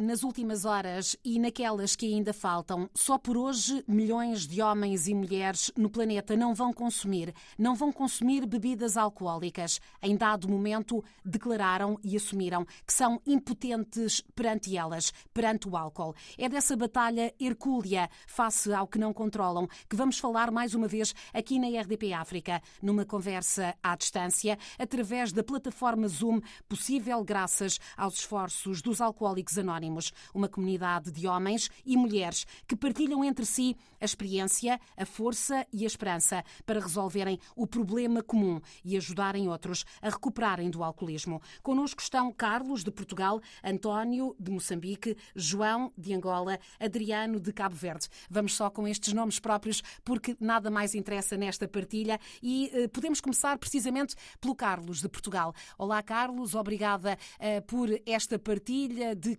nas 0.00 0.22
últimas 0.22 0.64
horas 0.64 1.14
e 1.22 1.38
naquelas 1.38 1.94
que 1.94 2.06
ainda 2.06 2.32
faltam, 2.32 2.88
só 2.94 3.18
por 3.18 3.36
hoje 3.36 3.84
milhões 3.86 4.46
de 4.46 4.62
homens 4.62 5.06
e 5.06 5.14
mulheres 5.14 5.70
no 5.76 5.90
planeta 5.90 6.34
não 6.34 6.54
vão 6.54 6.72
consumir, 6.72 7.34
não 7.58 7.74
vão 7.74 7.92
consumir 7.92 8.46
bebidas 8.46 8.96
alcoólicas. 8.96 9.78
Em 10.02 10.16
dado 10.16 10.48
momento, 10.48 11.04
declararam 11.22 11.98
e 12.02 12.16
assumiram 12.16 12.64
que 12.86 12.92
são 12.94 13.20
impotentes 13.26 14.22
perante 14.34 14.74
elas, 14.74 15.12
perante 15.34 15.68
o 15.68 15.76
álcool. 15.76 16.14
É 16.38 16.48
dessa 16.48 16.74
batalha 16.74 17.34
hercúlea 17.38 18.08
face 18.26 18.72
ao 18.72 18.88
que 18.88 18.98
não 18.98 19.12
controlam 19.12 19.68
que 19.88 19.96
vamos 19.96 20.18
falar 20.18 20.50
mais 20.50 20.74
uma 20.74 20.88
vez 20.88 21.14
aqui 21.34 21.58
na 21.58 21.78
RDP 21.78 22.14
África, 22.14 22.62
numa 22.80 23.04
conversa 23.04 23.74
à 23.82 23.94
distância, 23.94 24.58
através 24.78 25.30
da 25.30 25.44
plataforma 25.44 26.08
Zoom, 26.08 26.40
possível 26.66 27.22
graças 27.22 27.78
aos 27.96 28.14
esforços 28.14 28.80
dos 28.80 29.02
Alcoólicos 29.02 29.58
Anónimos, 29.58 29.89
uma 30.34 30.48
comunidade 30.48 31.10
de 31.10 31.26
homens 31.26 31.70
e 31.84 31.96
mulheres 31.96 32.46
que 32.66 32.76
partilham 32.76 33.24
entre 33.24 33.44
si 33.44 33.76
a 34.00 34.04
experiência, 34.04 34.80
a 34.96 35.04
força 35.04 35.66
e 35.72 35.84
a 35.84 35.86
esperança 35.86 36.42
para 36.64 36.80
resolverem 36.80 37.38
o 37.54 37.66
problema 37.66 38.22
comum 38.22 38.60
e 38.84 38.96
ajudarem 38.96 39.48
outros 39.48 39.84
a 40.00 40.08
recuperarem 40.08 40.70
do 40.70 40.82
alcoolismo. 40.82 41.40
Connosco 41.62 42.00
estão 42.00 42.32
Carlos, 42.32 42.82
de 42.84 42.90
Portugal, 42.90 43.40
António, 43.62 44.34
de 44.38 44.50
Moçambique, 44.50 45.16
João, 45.34 45.92
de 45.96 46.14
Angola, 46.14 46.58
Adriano, 46.78 47.40
de 47.40 47.52
Cabo 47.52 47.74
Verde. 47.74 48.08
Vamos 48.28 48.54
só 48.54 48.70
com 48.70 48.86
estes 48.86 49.12
nomes 49.12 49.38
próprios, 49.38 49.82
porque 50.04 50.36
nada 50.40 50.70
mais 50.70 50.94
interessa 50.94 51.36
nesta 51.36 51.66
partilha 51.66 52.18
e 52.42 52.70
eh, 52.72 52.88
podemos 52.88 53.20
começar 53.20 53.58
precisamente 53.58 54.14
pelo 54.40 54.54
Carlos, 54.54 55.00
de 55.00 55.08
Portugal. 55.08 55.54
Olá, 55.78 56.02
Carlos, 56.02 56.54
obrigada 56.54 57.18
eh, 57.38 57.60
por 57.60 57.88
esta 58.06 58.38
partilha 58.38 59.14
de 59.14 59.36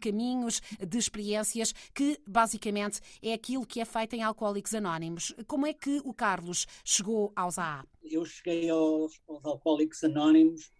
de 0.49 0.97
experiências, 0.97 1.73
que 1.93 2.19
basicamente 2.25 2.99
é 3.21 3.33
aquilo 3.33 3.65
que 3.65 3.79
é 3.79 3.85
feito 3.85 4.15
em 4.15 4.23
Alcoólicos 4.23 4.73
Anónimos. 4.73 5.33
Como 5.47 5.65
é 5.65 5.73
que 5.73 6.01
o 6.03 6.13
Carlos 6.13 6.65
chegou 6.83 7.31
aos 7.35 7.57
AA? 7.57 7.85
Eu 8.03 8.25
cheguei 8.25 8.69
aos, 8.69 9.19
aos 9.27 9.45
Alcoólicos 9.45 10.03
Anónimos 10.03 10.71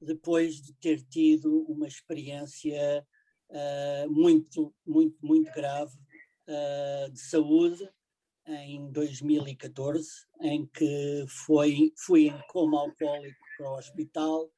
depois 0.00 0.60
de 0.62 0.72
ter 0.74 1.02
tido 1.02 1.64
uma 1.68 1.86
experiência 1.86 3.06
uh, 3.50 4.10
muito, 4.10 4.74
muito, 4.86 5.16
muito 5.22 5.52
grave 5.52 5.94
uh, 6.48 7.10
de 7.12 7.20
saúde 7.20 7.88
em 8.46 8.90
2014, 8.90 10.08
em 10.40 10.66
que 10.66 11.24
foi, 11.28 11.92
fui 11.96 12.28
em 12.28 12.42
coma 12.48 12.80
alcoólico 12.80 13.38
para 13.56 13.70
o 13.70 13.76
hospital 13.76 14.50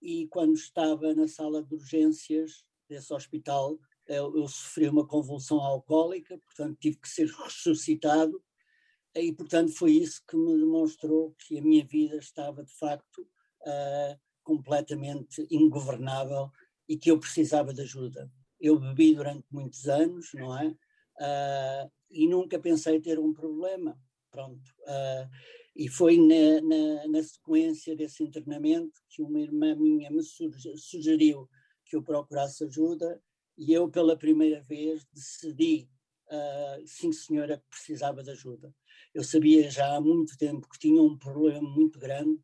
e 0.00 0.28
quando 0.28 0.54
estava 0.54 1.14
na 1.14 1.26
sala 1.26 1.62
de 1.62 1.74
urgências 1.74 2.64
desse 2.88 3.12
hospital, 3.12 3.78
eu, 4.06 4.36
eu 4.36 4.48
sofri 4.48 4.88
uma 4.88 5.06
convulsão 5.06 5.60
alcoólica, 5.60 6.38
portanto 6.38 6.78
tive 6.80 6.96
que 6.98 7.08
ser 7.08 7.26
ressuscitado 7.26 8.42
e 9.14 9.32
portanto 9.32 9.72
foi 9.72 9.92
isso 9.92 10.22
que 10.28 10.36
me 10.36 10.58
demonstrou 10.58 11.34
que 11.38 11.58
a 11.58 11.62
minha 11.62 11.84
vida 11.84 12.16
estava 12.16 12.62
de 12.62 12.72
facto 12.72 13.22
uh, 13.22 14.20
completamente 14.42 15.46
ingovernável 15.50 16.50
e 16.88 16.96
que 16.96 17.10
eu 17.10 17.18
precisava 17.18 17.74
de 17.74 17.82
ajuda. 17.82 18.30
Eu 18.60 18.78
bebi 18.78 19.14
durante 19.14 19.44
muitos 19.50 19.88
anos, 19.88 20.30
não 20.34 20.56
é? 20.56 20.68
Uh, 20.68 21.90
e 22.10 22.28
nunca 22.28 22.58
pensei 22.58 23.00
ter 23.00 23.18
um 23.18 23.32
problema. 23.32 23.98
Pronto. 24.30 24.70
Uh, 24.82 25.28
e 25.74 25.88
foi 25.88 26.16
na, 26.16 26.60
na, 26.62 27.08
na, 27.08 27.22
sequência 27.22 27.94
desse 27.94 28.22
internamento 28.22 29.00
que 29.10 29.22
uma 29.22 29.40
irmã 29.40 29.74
minha 29.74 30.10
me 30.10 30.22
sugeriu 30.22 31.48
que 31.86 31.96
eu 31.96 32.02
procurasse 32.02 32.64
ajuda 32.64 33.22
e 33.56 33.72
eu, 33.72 33.88
pela 33.88 34.16
primeira 34.16 34.60
vez, 34.60 35.06
decidi, 35.12 35.88
uh, 36.28 36.86
sim 36.86 37.12
senhora, 37.12 37.58
que 37.58 37.68
precisava 37.70 38.22
de 38.22 38.30
ajuda. 38.30 38.74
Eu 39.14 39.24
sabia 39.24 39.70
já 39.70 39.96
há 39.96 40.00
muito 40.00 40.36
tempo 40.36 40.68
que 40.68 40.78
tinha 40.78 41.00
um 41.00 41.16
problema 41.16 41.68
muito 41.68 41.98
grande, 41.98 42.38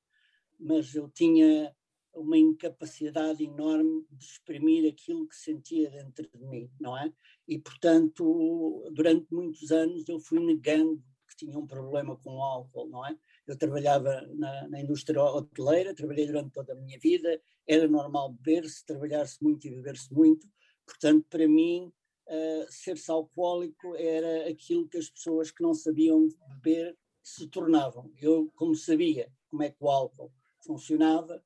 mas 0.58 0.94
eu 0.94 1.10
tinha 1.10 1.74
uma 2.14 2.38
incapacidade 2.38 3.42
enorme 3.42 4.06
de 4.10 4.24
exprimir 4.24 4.90
aquilo 4.90 5.26
que 5.26 5.36
sentia 5.36 5.90
dentro 5.90 6.28
de 6.30 6.46
mim, 6.46 6.70
não 6.80 6.96
é? 6.96 7.12
E, 7.48 7.58
portanto, 7.58 8.88
durante 8.92 9.32
muitos 9.32 9.70
anos 9.70 10.08
eu 10.08 10.18
fui 10.20 10.38
negando 10.38 11.02
que 11.28 11.36
tinha 11.36 11.58
um 11.58 11.66
problema 11.66 12.16
com 12.16 12.36
o 12.36 12.42
álcool, 12.42 12.88
não 12.88 13.06
é? 13.06 13.16
Eu 13.46 13.56
trabalhava 13.56 14.22
na, 14.34 14.68
na 14.68 14.80
indústria 14.80 15.22
hoteleira, 15.22 15.94
trabalhei 15.94 16.26
durante 16.26 16.52
toda 16.52 16.72
a 16.72 16.76
minha 16.76 16.98
vida, 16.98 17.40
era 17.66 17.88
normal 17.88 18.32
beber-se, 18.32 18.84
trabalhar-se 18.84 19.42
muito 19.42 19.66
e 19.66 19.70
beber-se 19.70 20.12
muito, 20.12 20.46
portanto, 20.86 21.26
para 21.28 21.48
mim, 21.48 21.92
uh, 22.28 22.66
ser-se 22.70 23.10
alcoólico 23.10 23.94
era 23.96 24.48
aquilo 24.48 24.88
que 24.88 24.98
as 24.98 25.10
pessoas 25.10 25.50
que 25.50 25.62
não 25.62 25.74
sabiam 25.74 26.28
beber 26.48 26.96
se 27.22 27.46
tornavam. 27.48 28.12
Eu, 28.20 28.50
como 28.54 28.74
sabia 28.74 29.32
como 29.50 29.62
é 29.62 29.70
que 29.70 29.76
o 29.80 29.90
álcool 29.90 30.32
funcionava, 30.64 31.42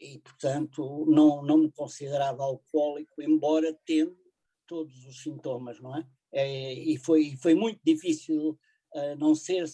e, 0.00 0.18
portanto, 0.18 1.04
não, 1.08 1.42
não 1.42 1.58
me 1.58 1.72
considerava 1.72 2.44
alcoólico, 2.44 3.20
embora 3.20 3.76
tendo 3.84 4.16
todos 4.66 5.04
os 5.06 5.22
sintomas, 5.22 5.80
não 5.80 5.96
é? 5.96 6.06
é 6.32 6.72
e 6.72 6.96
foi, 6.98 7.36
foi 7.42 7.54
muito 7.54 7.80
difícil, 7.84 8.58
uh, 8.94 9.16
não 9.18 9.34
ser 9.34 9.66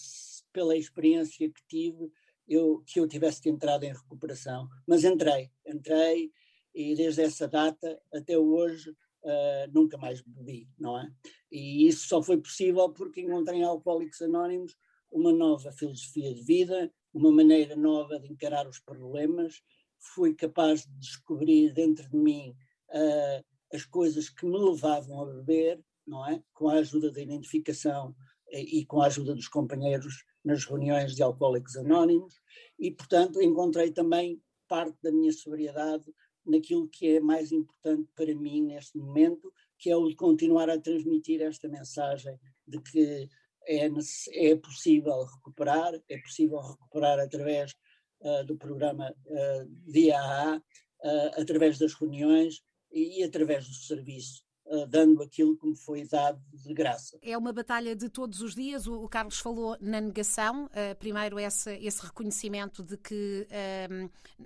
pela 0.55 0.77
experiência 0.77 1.51
que 1.51 1.61
tive, 1.69 2.11
eu, 2.49 2.83
que 2.87 3.01
eu 3.01 3.09
tivesse 3.09 3.47
entrado 3.49 3.83
em 3.83 3.93
recuperação. 3.93 4.69
Mas 4.87 5.05
entrei, 5.05 5.51
entrei, 5.67 6.31
e 6.73 6.95
desde 6.95 7.23
essa 7.23 7.49
data 7.49 8.01
até 8.13 8.39
hoje 8.39 8.91
uh, 8.91 9.71
nunca 9.73 9.99
mais 9.99 10.23
bebi, 10.23 10.69
não 10.79 10.99
é? 10.99 11.11
E 11.51 11.87
isso 11.87 12.07
só 12.07 12.23
foi 12.23 12.41
possível 12.41 12.89
porque 12.91 13.21
encontrei 13.21 13.59
em 13.59 13.65
Alcoólicos 13.65 14.23
Anónimos 14.23 14.77
uma 15.11 15.33
nova 15.33 15.73
filosofia 15.73 16.33
de 16.33 16.43
vida, 16.43 16.93
uma 17.13 17.31
maneira 17.31 17.77
nova 17.77 18.19
de 18.19 18.33
encarar 18.33 18.67
os 18.69 18.79
problemas, 18.79 19.63
fui 19.99 20.35
capaz 20.35 20.83
de 20.83 20.99
descobrir 20.99 21.73
dentro 21.73 22.09
de 22.09 22.17
mim 22.17 22.57
uh, 22.91 23.45
as 23.73 23.85
coisas 23.85 24.29
que 24.29 24.47
me 24.47 24.59
levavam 24.59 25.21
a 25.21 25.27
beber, 25.27 25.85
não 26.07 26.29
é? 26.29 26.43
Com 26.53 26.69
a 26.69 26.75
ajuda 26.75 27.11
da 27.11 27.21
identificação 27.21 28.15
e, 28.49 28.81
e 28.81 28.87
com 28.87 29.01
a 29.01 29.07
ajuda 29.07 29.35
dos 29.35 29.49
companheiros 29.49 30.25
nas 30.45 30.65
reuniões 30.65 31.15
de 31.15 31.23
alcoólicos 31.23 31.77
anónimos 31.77 32.35
e, 32.79 32.91
portanto, 32.91 33.41
encontrei 33.41 33.91
também 33.91 34.41
parte 34.69 34.97
da 35.03 35.13
minha 35.13 35.33
sobriedade 35.33 36.05
naquilo 36.45 36.89
que 36.89 37.17
é 37.17 37.21
mais 37.21 37.53
importante 37.53 38.09
para 38.15 38.35
mim 38.35 38.63
neste 38.63 38.99
momento, 38.99 39.53
que 39.79 39.91
é 39.91 39.97
o 39.97 40.09
de 40.09 40.15
continuar 40.15 40.69
a 40.69 40.79
transmitir 40.79 41.41
esta 41.41 41.69
mensagem 41.69 42.39
de 42.67 42.81
que 42.81 43.29
é, 43.67 43.89
é 44.33 44.57
possível 44.57 45.25
recuperar, 45.25 45.95
é 46.09 46.19
possível 46.19 46.61
recuperar 46.61 47.19
através 47.19 47.73
uh, 48.21 48.45
do 48.45 48.57
programa 48.57 49.11
uh, 49.27 49.69
DAA, 49.87 50.59
uh, 50.59 51.41
através 51.41 51.79
das 51.79 51.95
reuniões 51.95 52.63
e, 52.93 53.21
e 53.21 53.25
através 53.25 53.67
do 53.67 53.75
serviço. 53.75 54.44
Dando 54.89 55.23
aquilo 55.23 55.57
que 55.57 55.67
me 55.67 55.77
foi 55.77 56.07
dado 56.07 56.41
de 56.53 56.73
graça. 56.73 57.19
É 57.23 57.37
uma 57.37 57.53
batalha 57.53 57.95
de 57.95 58.09
todos 58.09 58.41
os 58.41 58.55
dias. 58.55 58.87
O, 58.87 59.09
Carlos 59.09 59.39
falou 59.39 59.77
na 59.81 60.01
negação. 60.01 60.69
primeiro, 60.99 61.39
esse, 61.39 61.75
esse 61.77 62.03
reconhecimento 62.05 62.83
de 62.83 62.97
que 62.97 63.47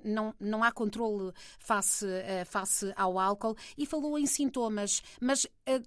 não, 0.05 0.35
não 0.41 0.63
há 0.63 0.73
controle 0.73 1.33
face, 1.59 2.07
face 2.47 2.93
ao 2.97 3.19
álcool. 3.19 3.57
E 3.77 3.87
falou 3.87 4.19
em 4.19 4.27
sintomas. 4.27 5.03
Mas 5.21 5.47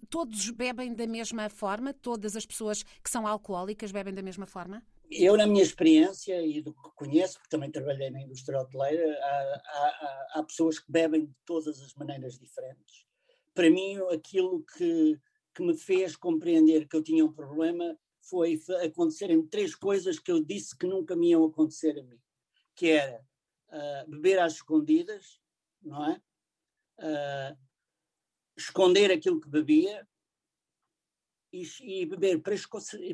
todos 0.10 0.50
bebem 0.50 0.94
da 0.94 1.06
mesma 1.06 1.50
forma? 1.50 1.94
Todas 1.94 2.36
as 2.36 2.46
pessoas 2.46 2.84
que 2.84 3.10
são 3.10 3.28
alcoólicas 3.28 3.92
bebem 3.92 4.14
da 4.14 4.22
mesma 4.22 4.46
forma? 4.46 4.82
eu, 5.12 5.36
na 5.36 5.46
minha 5.46 5.64
experiência 5.64 6.42
e 6.42 6.62
do 6.62 6.74
que 6.74 6.90
conheço, 6.96 7.34
porque 7.34 7.50
também 7.50 7.70
trabalhei 7.70 8.10
na 8.10 8.22
indústria 8.22 8.62
hoteleira, 8.62 9.06
há, 9.22 9.62
há, 9.66 10.28
há, 10.36 10.44
pessoas 10.44 10.80
que 10.80 10.90
bebem 10.90 11.26
de 11.26 11.34
todas 11.46 11.82
as 11.82 11.94
maneiras 11.96 12.40
diferentes. 12.40 13.06
Para 13.54 13.70
mim, 13.70 13.98
aquilo 14.14 14.64
que, 14.64 15.20
que 15.54 15.64
me 15.64 15.78
fez 15.78 16.16
compreender 16.16 16.88
que 16.88 16.96
eu 16.96 17.04
tinha 17.04 17.26
um 17.26 17.34
problema 17.34 17.98
foi 18.22 18.60
acontecerem 18.86 19.46
três 19.48 19.76
coisas 19.76 20.20
que 20.20 20.32
eu 20.32 20.44
disse 20.44 20.78
que 20.78 20.88
nunca 20.88 21.16
me 21.16 21.30
iam 21.30 21.44
acontecer 21.46 22.00
a 22.00 22.04
mim, 22.04 22.20
que 22.76 22.90
era 22.90 23.22
uh, 23.70 24.10
beber 24.10 24.40
às 24.40 24.54
escondidas, 24.54 25.42
não 25.82 26.12
é? 26.12 26.22
Uh, 27.00 27.58
esconder 28.56 29.12
aquilo 29.12 29.42
que 29.42 29.50
bebia 29.50 30.08
e, 31.52 31.64
e 31.82 32.06
beber 32.06 32.42
para, 32.42 32.56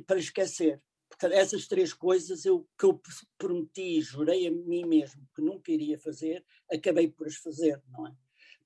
para 0.06 0.20
esquecer. 0.20 0.82
Portanto, 1.10 1.34
essas 1.34 1.68
três 1.68 1.94
coisas 1.94 2.46
eu, 2.46 2.68
que 2.78 2.86
eu 2.86 3.02
prometi, 3.38 4.02
jurei 4.02 4.48
a 4.48 4.52
mim 4.52 4.86
mesmo 4.86 5.28
que 5.34 5.42
nunca 5.42 5.72
iria 5.72 5.98
fazer, 5.98 6.46
acabei 6.70 7.10
por 7.10 7.28
as 7.28 7.36
fazer, 7.36 7.82
não 7.90 8.08
é? 8.08 8.16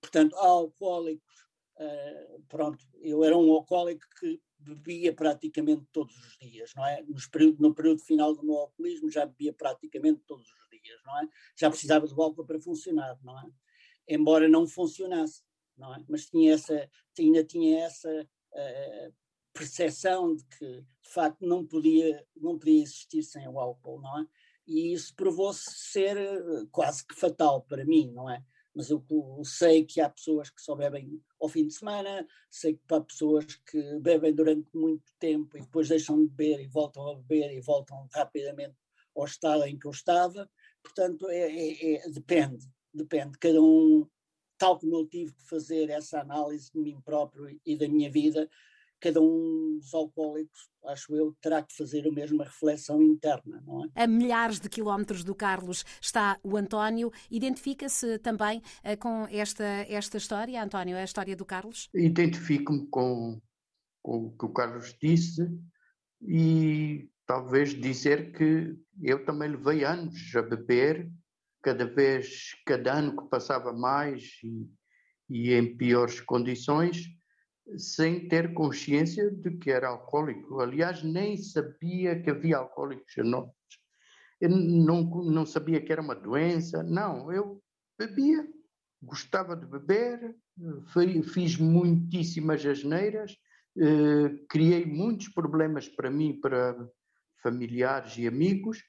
Portanto, 0.02 0.36
há 0.36 0.48
alcoólicos, 0.48 1.48
uh, 1.82 2.42
pronto, 2.48 2.86
eu 3.02 3.24
era 3.24 3.38
um 3.38 3.52
alcoólico 3.52 4.06
que 4.20 4.42
bebia 4.60 5.14
praticamente 5.14 5.86
todos 5.92 6.16
os 6.16 6.38
dias, 6.38 6.72
não 6.76 6.86
é? 6.86 7.04
Período, 7.32 7.62
no 7.62 7.74
período 7.74 8.02
final 8.04 8.36
do 8.36 8.44
meu 8.44 8.58
alcoolismo 8.58 9.10
já 9.10 9.26
bebia 9.26 9.54
praticamente 9.54 10.22
todos 10.26 10.48
os 10.48 10.70
dias, 10.70 11.02
não 11.06 11.20
é? 11.20 11.28
Já 11.58 11.70
precisava 11.70 12.08
do 12.08 12.22
álcool 12.22 12.46
para 12.46 12.60
funcionar, 12.60 13.18
não 13.24 13.40
é? 13.40 13.50
Embora 14.08 14.48
não 14.48 14.68
funcionasse, 14.68 15.44
não 15.76 15.94
é? 15.96 16.04
Mas 16.08 16.28
tinha 16.28 16.54
essa, 16.54 16.90
ainda 17.18 17.44
tinha 17.44 17.86
essa 17.86 18.10
uh, 18.54 19.14
percepção 19.54 20.36
de 20.36 20.46
que, 20.46 20.66
de 20.66 21.10
facto, 21.10 21.46
não 21.46 21.66
podia, 21.66 22.26
não 22.36 22.58
podia 22.58 22.84
existir 22.84 23.24
sem 23.24 23.48
o 23.48 23.60
álcool, 23.60 24.00
não 24.00 24.20
é? 24.20 24.28
E 24.68 24.94
isso 24.94 25.14
provou-se 25.16 25.70
ser 25.72 26.18
quase 26.72 27.06
que 27.06 27.16
fatal 27.16 27.64
para 27.64 27.84
mim, 27.84 28.12
não 28.12 28.30
é? 28.30 28.44
Mas 28.76 28.90
eu, 28.90 29.04
sei 29.44 29.86
que 29.86 30.00
há 30.00 30.10
pessoas 30.10 30.50
que 30.50 30.62
só 30.62 30.76
bebem 30.76 31.22
ao 31.40 31.50
fim 31.50 31.68
de 31.68 31.74
semana, 31.74 32.26
sei 32.50 32.76
que 32.76 32.94
há 32.94 33.02
pessoas 33.02 33.46
que 33.70 34.00
bebem 34.00 34.34
durante 34.34 34.70
muito 34.76 35.04
tempo 35.20 35.58
e 35.58 35.62
depois 35.62 35.90
deixam 35.90 36.22
de 36.24 36.30
beber 36.30 36.62
e 36.62 36.68
voltam 36.68 37.08
a 37.10 37.16
beber 37.16 37.52
e 37.52 37.62
voltam 37.62 38.08
rapidamente 38.14 38.76
ao 39.16 39.26
estado 39.26 39.64
em 39.66 39.78
que 39.78 39.88
eu 39.88 39.92
estava. 39.92 40.50
Portanto, 40.82 41.30
é, 41.30 41.52
é, 41.52 41.96
é, 41.96 42.10
depende, 42.10 42.66
depende. 42.94 43.38
Cada 43.38 43.62
um, 43.62 44.08
tal 44.58 44.80
como 44.80 44.96
eu 44.96 45.08
tive 45.08 45.34
que 45.34 45.44
fazer 45.48 45.90
essa 45.90 46.22
análise 46.22 46.72
de 46.72 46.80
mim 46.80 47.00
próprio 47.02 47.60
e 47.66 47.78
da 47.78 47.88
minha 47.88 48.10
vida, 48.10 48.50
cada 49.02 49.20
um 49.20 49.80
dos 49.80 49.94
alcoólicos, 49.94 50.70
acho 50.86 51.16
eu, 51.16 51.36
terá 51.42 51.64
que 51.64 51.76
fazer 51.76 52.08
a 52.08 52.12
mesma 52.12 52.44
reflexão 52.44 53.02
interna, 53.02 53.62
não 53.66 53.84
é? 53.84 54.04
A 54.04 54.08
milhares 54.08 54.60
de 54.60 54.70
quilómetros 54.70 55.24
do 55.24 55.34
Carlos 55.34 55.84
está 56.00 56.40
o 56.44 56.56
António. 56.56 57.12
Identifica-se 57.30 58.20
também 58.20 58.60
uh, 58.60 58.98
com 59.00 59.28
esta, 59.32 59.64
esta 59.90 60.18
história, 60.18 60.64
António, 60.64 60.96
a 60.96 61.04
história 61.04 61.36
do 61.36 61.44
Carlos? 61.44 61.90
Identifico-me 61.94 62.88
com, 62.88 63.42
com 64.04 64.28
o 64.28 64.38
que 64.38 64.46
o 64.46 64.50
Carlos 64.50 64.96
disse 65.02 65.50
e 66.22 67.10
talvez 67.26 67.74
dizer 67.74 68.32
que 68.34 68.78
eu 69.02 69.26
também 69.26 69.50
levei 69.50 69.84
anos 69.84 70.36
a 70.36 70.44
beber, 70.44 71.10
cada 71.64 71.86
vez, 71.86 72.56
cada 72.66 72.94
ano 72.94 73.16
que 73.20 73.30
passava 73.30 73.74
mais 73.74 74.40
e, 74.44 74.70
e 75.28 75.54
em 75.54 75.76
piores 75.76 76.20
condições, 76.22 77.08
sem 77.78 78.28
ter 78.28 78.54
consciência 78.54 79.30
de 79.32 79.52
que 79.52 79.72
era 79.72 79.90
alcoólico. 79.90 80.60
Aliás, 80.60 81.04
nem 81.04 81.38
sabia 81.38 82.22
que 82.22 82.30
havia 82.30 82.58
alcoólicos 82.58 83.18
anónimos. 83.18 83.56
Eu 84.40 84.50
não, 84.50 85.04
não 85.04 85.46
sabia 85.46 85.80
que 85.80 85.92
era 85.92 86.02
uma 86.02 86.16
doença. 86.16 86.82
Não, 86.84 87.32
eu 87.32 87.62
bebia, 87.98 88.48
gostava 89.02 89.56
de 89.56 89.66
beber, 89.66 90.36
fiz 91.34 91.58
muitíssimas 91.58 92.66
asneiras, 92.66 93.38
eh, 93.78 94.46
criei 94.50 94.86
muitos 94.86 95.30
problemas 95.30 95.88
para 95.88 96.10
mim, 96.10 96.40
para 96.42 96.76
familiares 97.42 98.18
e 98.18 98.28
amigos, 98.28 98.84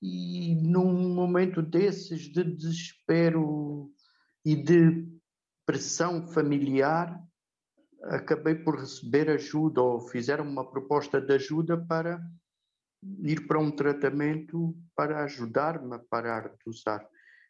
e 0.00 0.54
num 0.56 1.14
momento 1.14 1.62
desses 1.62 2.22
de 2.30 2.44
desespero 2.44 3.90
e 4.44 4.54
de 4.54 5.08
pressão 5.64 6.26
familiar, 6.28 7.18
acabei 8.08 8.54
por 8.54 8.78
receber 8.78 9.30
ajuda 9.30 9.80
ou 9.80 10.00
fizeram 10.00 10.44
uma 10.48 10.68
proposta 10.68 11.20
de 11.20 11.32
ajuda 11.34 11.76
para 11.76 12.20
ir 13.22 13.46
para 13.46 13.58
um 13.58 13.70
tratamento 13.70 14.76
para 14.96 15.24
ajudar-me 15.24 15.94
a 15.94 15.98
parar 15.98 16.48
de 16.48 16.68
usar. 16.70 17.06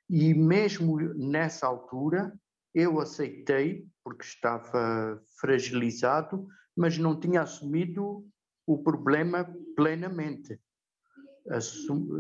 E 0.09 0.35
mesmo 0.35 0.99
nessa 1.15 1.67
altura 1.67 2.33
eu 2.75 3.01
aceitei, 3.01 3.87
porque 4.03 4.25
estava 4.25 5.23
fragilizado, 5.41 6.47
mas 6.77 6.99
não 6.99 7.19
tinha 7.19 7.43
assumido 7.43 8.27
o 8.67 8.83
problema 8.83 9.49
plenamente. 9.77 10.59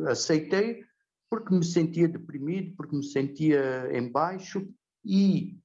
Aceitei 0.09 0.85
porque 1.29 1.53
me 1.53 1.65
sentia 1.65 2.07
deprimido, 2.07 2.77
porque 2.77 2.95
me 2.95 3.03
sentia 3.03 3.89
em 3.93 4.11
baixo 4.11 4.69
e 5.05 5.59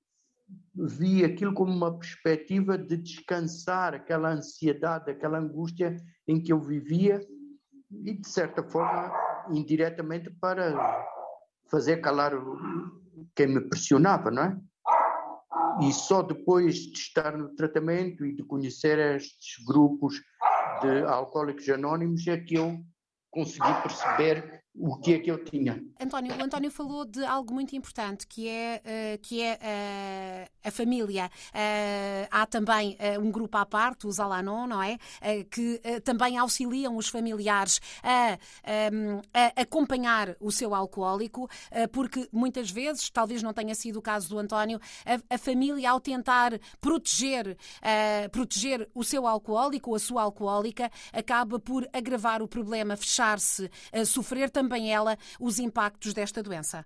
vi 0.76 1.26
aquilo 1.26 1.54
como 1.54 1.72
uma 1.72 1.98
perspectiva 1.98 2.78
de 2.78 2.98
descansar 2.98 3.94
aquela 3.94 4.32
ansiedade, 4.32 5.12
aquela 5.12 5.40
angústia 5.40 5.96
em 6.28 6.42
que 6.42 6.54
eu 6.54 6.60
vivia 6.60 7.20
e, 7.92 8.14
de 8.14 8.28
certa 8.28 8.64
forma, 8.64 9.12
indiretamente 9.50 10.30
para 10.30 11.06
fazer 11.70 11.98
calar 11.98 12.34
quem 13.36 13.48
me 13.48 13.62
pressionava, 13.62 14.32
não 14.32 14.44
é? 14.44 14.60
E 15.82 15.94
só 15.94 16.22
depois 16.22 16.76
de 16.76 16.98
estar 16.98 17.38
no 17.38 17.56
tratamento 17.56 18.26
e 18.26 18.36
de 18.36 18.44
conhecer 18.44 19.00
estes 19.16 19.64
grupos 19.66 20.22
de 20.82 21.04
alcoólicos 21.06 21.68
anónimos 21.70 22.28
é 22.28 22.38
que 22.38 22.56
eu 22.56 22.84
consegui 23.32 23.74
perceber 23.82 24.59
o 24.76 24.96
que 24.98 25.14
é 25.14 25.20
que 25.20 25.30
eu 25.30 25.44
tinha. 25.44 25.84
António, 26.00 26.36
o 26.36 26.44
António 26.44 26.72
falou 26.72 27.04
de 27.04 27.24
algo 27.26 27.54
muito 27.54 27.76
importante 27.76 28.26
que 28.28 28.48
é, 28.48 28.82
uh, 28.86 29.22
que 29.22 29.42
é 29.42 29.56
uh, 29.56 30.68
a 30.68 30.72
família. 30.72 31.30
Uh, 31.50 32.28
há 32.32 32.46
também 32.46 32.98
um 33.22 33.32
grupo 33.32 33.58
à 33.58 33.66
parte, 33.66 34.08
os 34.08 34.20
Alanon, 34.20 34.68
não 34.68 34.82
é? 34.82 34.98
que 35.50 35.82
também 36.04 36.38
auxiliam 36.38 36.96
os 36.96 37.08
familiares 37.08 37.80
a, 38.04 38.38
um, 38.94 39.22
a, 39.34 39.62
acompanhar 39.62 40.36
o 40.40 40.52
seu 40.52 40.74
alcoólico, 40.74 41.50
porque 41.92 42.28
muitas 42.32 42.70
vezes, 42.70 43.10
talvez 43.10 43.42
não 43.42 43.54
tenha 43.54 43.74
sido 43.76 44.00
o 44.00 44.02
caso 44.02 44.30
do 44.30 44.40
António, 44.40 44.80
a, 45.06 45.36
a 45.36 45.38
família, 45.38 45.90
ao 45.90 46.00
tentar 46.00 46.60
proteger, 46.80 47.58
proteger 48.32 48.90
o 48.94 49.04
seu 49.04 49.28
alcoólico 49.28 49.92
ou 49.92 49.96
a 49.96 50.00
sua 50.00 50.22
alcoólica, 50.22 50.92
acaba 51.12 51.60
por 51.60 51.88
agravar 51.94 52.42
o 52.42 52.48
problema, 52.48 52.96
fechar-se, 52.96 53.70
sofrer 54.06 54.50
também 54.50 54.59
ela 54.88 55.18
os 55.40 55.60
impactos 55.60 56.14
desta 56.14 56.42
doença? 56.44 56.86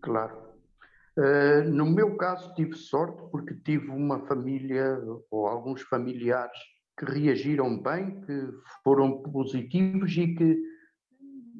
Claro. 0.00 0.52
Uh, 1.16 1.68
no 1.70 1.86
meu 1.86 2.16
caso, 2.16 2.54
tive 2.54 2.74
sorte 2.74 3.22
porque 3.30 3.54
tive 3.54 3.88
uma 3.88 4.26
família 4.26 4.98
ou 5.30 5.46
alguns 5.46 5.82
familiares 5.82 6.58
que 6.98 7.04
reagiram 7.04 7.80
bem, 7.80 8.20
que 8.22 8.48
foram 8.82 9.22
positivos 9.22 10.16
e 10.16 10.34
que, 10.34 10.58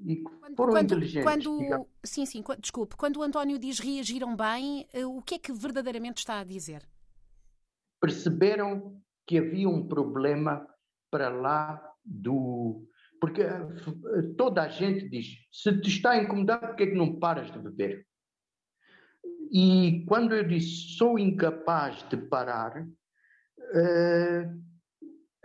e 0.07 0.17
que 0.17 0.31
foram 0.57 0.73
quando, 0.73 0.85
inteligentes. 0.85 1.23
Quando, 1.23 1.87
sim, 2.03 2.25
sim, 2.25 2.43
desculpe. 2.59 2.97
Quando 2.97 3.19
o 3.19 3.23
António 3.23 3.59
diz 3.59 3.79
reagiram 3.79 4.35
bem, 4.35 4.89
uh, 4.95 5.17
o 5.19 5.23
que 5.23 5.35
é 5.35 5.39
que 5.39 5.53
verdadeiramente 5.53 6.19
está 6.19 6.41
a 6.41 6.45
dizer? 6.45 6.89
Perceberam 8.01 9.01
que 9.27 9.39
havia 9.39 9.69
um 9.69 9.87
problema 9.87 10.67
para 11.11 11.29
lá 11.29 11.93
do, 12.05 12.87
porque 13.23 13.43
eh, 13.43 14.35
toda 14.37 14.63
a 14.65 14.69
gente 14.69 15.09
diz: 15.09 15.29
se 15.53 15.81
te 15.81 15.89
está 15.89 16.11
a 16.11 16.17
incomodar, 16.25 16.59
por 16.59 16.75
que 16.75 16.83
é 16.83 16.87
que 16.89 16.97
não 16.97 17.21
paras 17.21 17.53
de 17.53 17.59
beber? 17.61 18.05
E 19.53 20.05
quando 20.09 20.35
eu 20.35 20.43
disse 20.43 20.97
sou 20.97 21.17
incapaz 21.17 22.03
de 22.09 22.17
parar, 22.17 22.83
uh, 22.83 24.63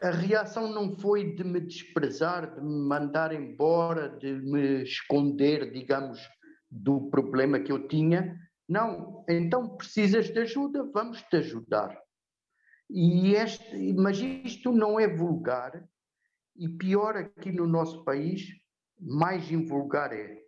a 0.01 0.09
reação 0.09 0.73
não 0.73 0.97
foi 0.97 1.35
de 1.35 1.44
me 1.44 1.59
desprezar, 1.59 2.56
de 2.56 2.61
me 2.61 2.87
mandar 2.87 3.31
embora, 3.31 4.09
de 4.09 4.33
me 4.33 4.81
esconder, 4.81 5.71
digamos, 5.71 6.19
do 6.71 7.11
problema 7.11 7.59
que 7.59 7.71
eu 7.71 7.87
tinha. 7.87 8.40
Não, 8.68 9.23
então 9.30 9.78
precisas 9.78 10.30
de 10.30 10.40
ajuda, 10.40 10.83
vamos 10.92 11.21
te 11.21 11.37
ajudar. 11.37 11.95
E 12.90 13.35
este, 13.35 13.94
mas 13.94 14.18
isto 14.18 14.71
não 14.71 14.99
é 14.99 15.07
vulgar, 15.07 15.87
e 16.57 16.68
pior 16.68 17.16
aqui 17.16 17.52
no 17.52 17.68
nosso 17.68 18.04
país, 18.04 18.47
mais 18.99 19.52
invulgar 19.52 20.11
é. 20.14 20.42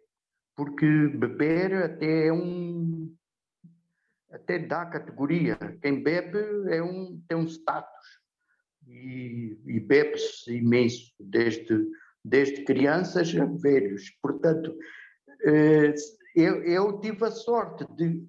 Porque 0.55 1.07
beber 1.07 1.73
até 1.73 2.27
é 2.27 2.33
um. 2.33 3.15
até 4.31 4.59
dá 4.59 4.85
categoria. 4.85 5.57
Quem 5.81 6.03
bebe 6.03 6.39
é 6.69 6.81
um, 6.81 7.21
tem 7.27 7.37
um 7.37 7.45
status. 7.45 8.19
E, 8.87 9.57
e 9.67 9.79
bebe-se 9.79 10.51
imenso, 10.57 11.13
desde, 11.19 11.87
desde 12.25 12.63
crianças 12.63 13.33
a 13.35 13.45
velhos. 13.45 14.09
Portanto, 14.21 14.75
eh, 15.43 15.93
eu, 16.35 16.63
eu 16.63 16.99
tive 16.99 17.23
a 17.23 17.31
sorte 17.31 17.85
de, 17.95 18.27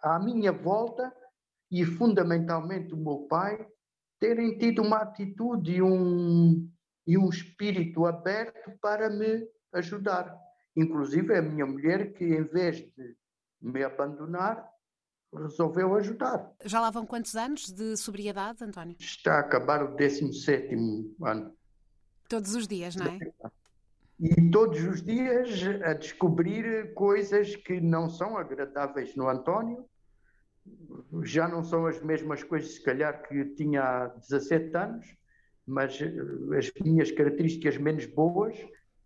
à 0.00 0.20
minha 0.20 0.52
volta, 0.52 1.12
e 1.70 1.84
fundamentalmente 1.84 2.94
o 2.94 2.96
meu 2.96 3.26
pai, 3.28 3.66
terem 4.18 4.58
tido 4.58 4.82
uma 4.82 4.98
atitude 4.98 5.76
e 5.76 5.82
um, 5.82 6.68
e 7.06 7.16
um 7.16 7.28
espírito 7.28 8.06
aberto 8.06 8.72
para 8.80 9.08
me 9.08 9.46
ajudar. 9.72 10.36
Inclusive 10.76 11.36
a 11.36 11.42
minha 11.42 11.66
mulher, 11.66 12.12
que 12.12 12.24
em 12.24 12.44
vez 12.44 12.76
de 12.76 13.16
me 13.60 13.82
abandonar, 13.82 14.68
resolveu 15.32 15.94
ajudar. 15.96 16.50
Já 16.64 16.80
lá 16.80 16.90
vão 16.90 17.04
quantos 17.04 17.34
anos 17.34 17.70
de 17.70 17.96
sobriedade, 17.96 18.64
António? 18.64 18.96
Está 18.98 19.34
a 19.36 19.40
acabar 19.40 19.82
o 19.82 19.94
17 19.94 20.74
ano. 21.22 21.54
Todos 22.28 22.54
os 22.54 22.66
dias, 22.66 22.96
não 22.96 23.06
é? 23.06 23.18
E 24.20 24.50
todos 24.50 24.82
os 24.82 25.02
dias 25.02 25.62
a 25.84 25.94
descobrir 25.94 26.92
coisas 26.94 27.54
que 27.56 27.80
não 27.80 28.08
são 28.08 28.36
agradáveis 28.36 29.14
no 29.14 29.28
António 29.28 29.88
já 31.22 31.48
não 31.48 31.62
são 31.62 31.86
as 31.86 32.02
mesmas 32.02 32.42
coisas, 32.42 32.74
se 32.74 32.82
calhar, 32.82 33.22
que 33.26 33.44
tinha 33.56 33.82
há 33.82 34.06
17 34.08 34.76
anos, 34.76 35.06
mas 35.66 36.00
eh, 36.00 36.12
as 36.56 36.70
minhas 36.82 37.10
características 37.10 37.76
menos 37.76 38.06
boas, 38.06 38.56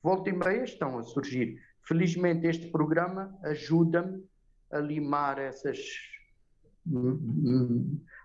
volta 0.03 0.31
e 0.31 0.33
meia, 0.33 0.65
estão 0.65 0.99
a 0.99 1.03
surgir. 1.03 1.61
Felizmente, 1.87 2.47
este 2.47 2.71
programa 2.71 3.37
ajuda-me 3.43 4.25
a 4.71 4.79
limar 4.79 5.39
essas, 5.39 5.79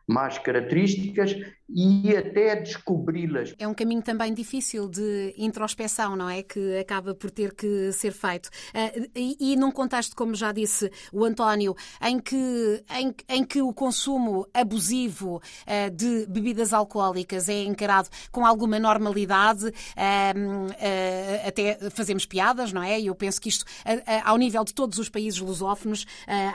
mais 0.08 0.38
características 0.40 1.36
e 1.70 2.16
até 2.16 2.56
descobri-las. 2.56 3.54
É 3.60 3.68
um 3.68 3.74
caminho 3.74 4.02
também 4.02 4.34
difícil 4.34 4.88
de 4.88 5.34
introspeção, 5.38 6.16
não 6.16 6.30
é? 6.30 6.42
Que 6.42 6.78
acaba 6.78 7.14
por 7.14 7.30
ter 7.30 7.54
que 7.54 7.92
ser 7.92 8.12
feito. 8.12 8.48
Uh, 8.48 9.10
e, 9.16 9.54
e, 9.54 9.56
num 9.56 9.72
contexto, 9.72 10.16
como 10.16 10.34
já 10.34 10.52
disse 10.52 10.90
o 11.12 11.26
António, 11.26 11.76
em 12.02 12.20
que, 12.20 12.84
em, 12.90 13.14
em 13.28 13.44
que 13.44 13.62
o 13.62 13.74
consumo 13.74 14.48
abusivo 14.54 15.38
uh, 15.38 15.92
de 15.92 16.26
bebidas 16.28 16.74
alcoólicas 16.74 17.50
é 17.50 17.64
encarado 17.64 18.10
com 18.32 18.46
alguma 18.46 18.80
normalidade, 18.80 19.68
uh, 19.68 21.48
até 21.48 21.90
fazemos 21.90 22.26
piadas, 22.26 22.72
não 22.72 22.82
é? 22.82 23.00
E 23.00 23.08
eu 23.08 23.16
penso 23.16 23.42
que 23.42 23.50
isto, 23.50 23.66
ao 24.24 24.38
nível 24.38 24.64
de 24.64 24.74
todos 24.74 24.98
os 25.00 25.10
países 25.10 25.40
lusófonos, 25.40 26.06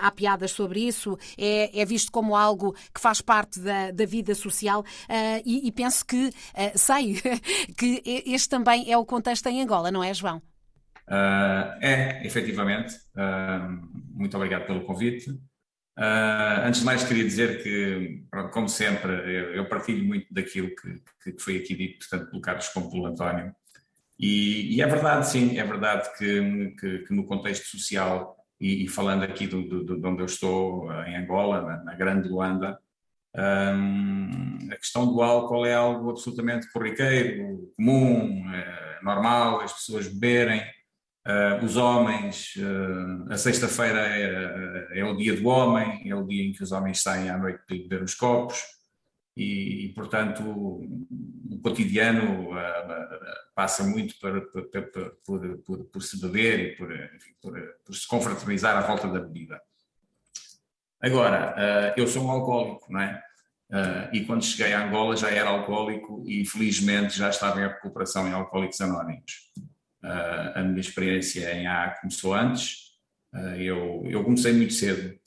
há 0.00 0.10
piadas 0.10 0.52
sobre 0.52 0.80
isso, 0.86 1.18
é, 1.38 1.80
é 1.80 1.84
visto 1.84 2.10
como 2.10 2.36
algo 2.36 2.74
que 2.94 3.00
faz 3.00 3.20
parte 3.20 3.60
da, 3.60 3.90
da 3.90 4.04
vida 4.04 4.34
social. 4.34 4.84
Uh, 5.08 5.42
e, 5.44 5.68
e, 5.68 5.72
penso 5.72 6.04
que, 6.06 6.28
uh, 6.28 6.78
sei, 6.78 7.16
que 7.76 8.02
este 8.26 8.48
também 8.48 8.90
é 8.90 8.96
o 8.96 9.04
contexto 9.04 9.46
em 9.48 9.62
Angola, 9.62 9.90
não 9.90 10.02
é, 10.02 10.12
João? 10.14 10.38
Uh, 11.08 11.78
é, 11.80 12.24
efetivamente. 12.24 12.94
muito 14.14 14.36
obrigado 14.36 14.66
pelo 14.66 14.84
convite. 14.84 15.30
antes 16.64 16.80
de 16.80 16.86
mais, 16.86 17.04
queria 17.04 17.24
dizer 17.24 17.62
que, 17.62 18.24
como 18.52 18.68
sempre, 18.68 19.12
eu, 19.12 19.54
eu 19.54 19.68
partilho 19.68 20.04
muito 20.04 20.32
daquilo 20.32 20.68
que, 20.68 21.32
que, 21.32 21.42
foi 21.42 21.58
aqui 21.58 21.74
dito, 21.74 22.06
tanto 22.08 22.30
pelo 22.30 22.40
Carlos 22.40 22.68
como 22.68 22.90
pelo 22.90 23.06
António. 23.06 23.54
E, 24.18 24.76
e 24.76 24.82
é 24.82 24.86
verdade, 24.86 25.28
sim, 25.28 25.58
é 25.58 25.64
verdade 25.64 26.08
que, 26.16 26.74
que, 26.78 26.98
que 27.00 27.14
no 27.14 27.26
contexto 27.26 27.66
social, 27.66 28.36
e, 28.60 28.84
e 28.84 28.88
falando 28.88 29.24
aqui 29.24 29.48
do, 29.48 29.62
do, 29.62 30.00
de 30.00 30.06
onde 30.06 30.22
eu 30.22 30.26
estou, 30.26 30.90
em 31.04 31.16
Angola, 31.16 31.60
na, 31.62 31.84
na 31.84 31.94
Grande 31.94 32.28
Luanda, 32.28 32.78
um, 33.34 34.70
a 34.70 34.76
questão 34.76 35.06
do 35.06 35.22
álcool 35.22 35.64
é 35.64 35.74
algo 35.74 36.10
absolutamente 36.10 36.70
corriqueiro, 36.70 37.72
comum, 37.76 38.52
é 38.52 39.00
normal, 39.02 39.60
as 39.60 39.72
pessoas 39.72 40.06
beberem, 40.06 40.60
uh, 41.26 41.64
os 41.64 41.76
homens, 41.76 42.54
uh, 42.56 43.32
a 43.32 43.36
sexta-feira 43.36 44.00
é, 44.00 45.00
é, 45.00 45.04
o 45.04 45.16
dia 45.16 45.34
do 45.34 45.48
homem, 45.48 46.08
é 46.08 46.14
o 46.14 46.26
dia 46.26 46.44
em 46.44 46.52
que 46.52 46.62
os 46.62 46.72
homens 46.72 47.02
saem 47.02 47.30
à 47.30 47.38
noite 47.38 47.60
para 47.66 47.76
beber 47.76 48.02
os 48.02 48.14
copos 48.14 48.62
e, 49.36 49.86
e 49.86 49.88
portanto, 49.94 50.42
o 50.42 51.58
cotidiano 51.62 52.50
uh, 52.50 52.56
passa 53.54 53.82
muito 53.82 54.18
por, 54.18 54.42
por, 54.52 55.50
por, 55.64 55.84
por, 55.84 56.02
se 56.02 56.20
beber 56.20 56.60
e 56.60 56.76
por, 56.76 56.88
por 57.84 57.94
se 57.94 58.06
confraternizar 58.06 58.76
à 58.76 58.86
volta 58.86 59.08
da 59.08 59.20
bebida. 59.20 59.60
Agora, 61.02 61.56
uh, 61.96 62.00
eu 62.00 62.06
sou 62.06 62.24
um 62.24 62.30
alcoólico, 62.30 62.86
não 62.88 63.00
é? 63.00 63.20
Uh, 63.68 64.14
e 64.14 64.24
quando 64.24 64.44
cheguei 64.44 64.72
a 64.72 64.86
Angola 64.86 65.16
já 65.16 65.30
era 65.30 65.48
alcoólico 65.48 66.22
e 66.24 66.44
felizmente 66.44 67.18
já 67.18 67.28
estava 67.28 67.58
em 67.58 67.66
recuperação 67.66 68.28
em 68.28 68.32
Alcoólicos 68.32 68.80
Anónimos. 68.80 69.50
Uh, 70.04 70.52
a 70.54 70.62
minha 70.62 70.80
experiência 70.80 71.52
em 71.54 71.66
A 71.66 71.96
começou 72.00 72.34
antes, 72.34 72.92
eu, 73.58 74.02
eu 74.04 74.22
comecei 74.22 74.52
muito 74.52 74.74
cedo, 74.74 75.18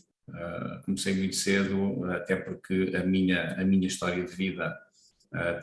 comecei 0.86 1.16
muito 1.16 1.36
cedo, 1.36 2.06
até 2.12 2.36
porque 2.36 2.94
a 2.96 3.04
minha, 3.04 3.60
a 3.60 3.66
minha 3.66 3.88
história 3.88 4.24
de 4.24 4.32
vida 4.32 4.78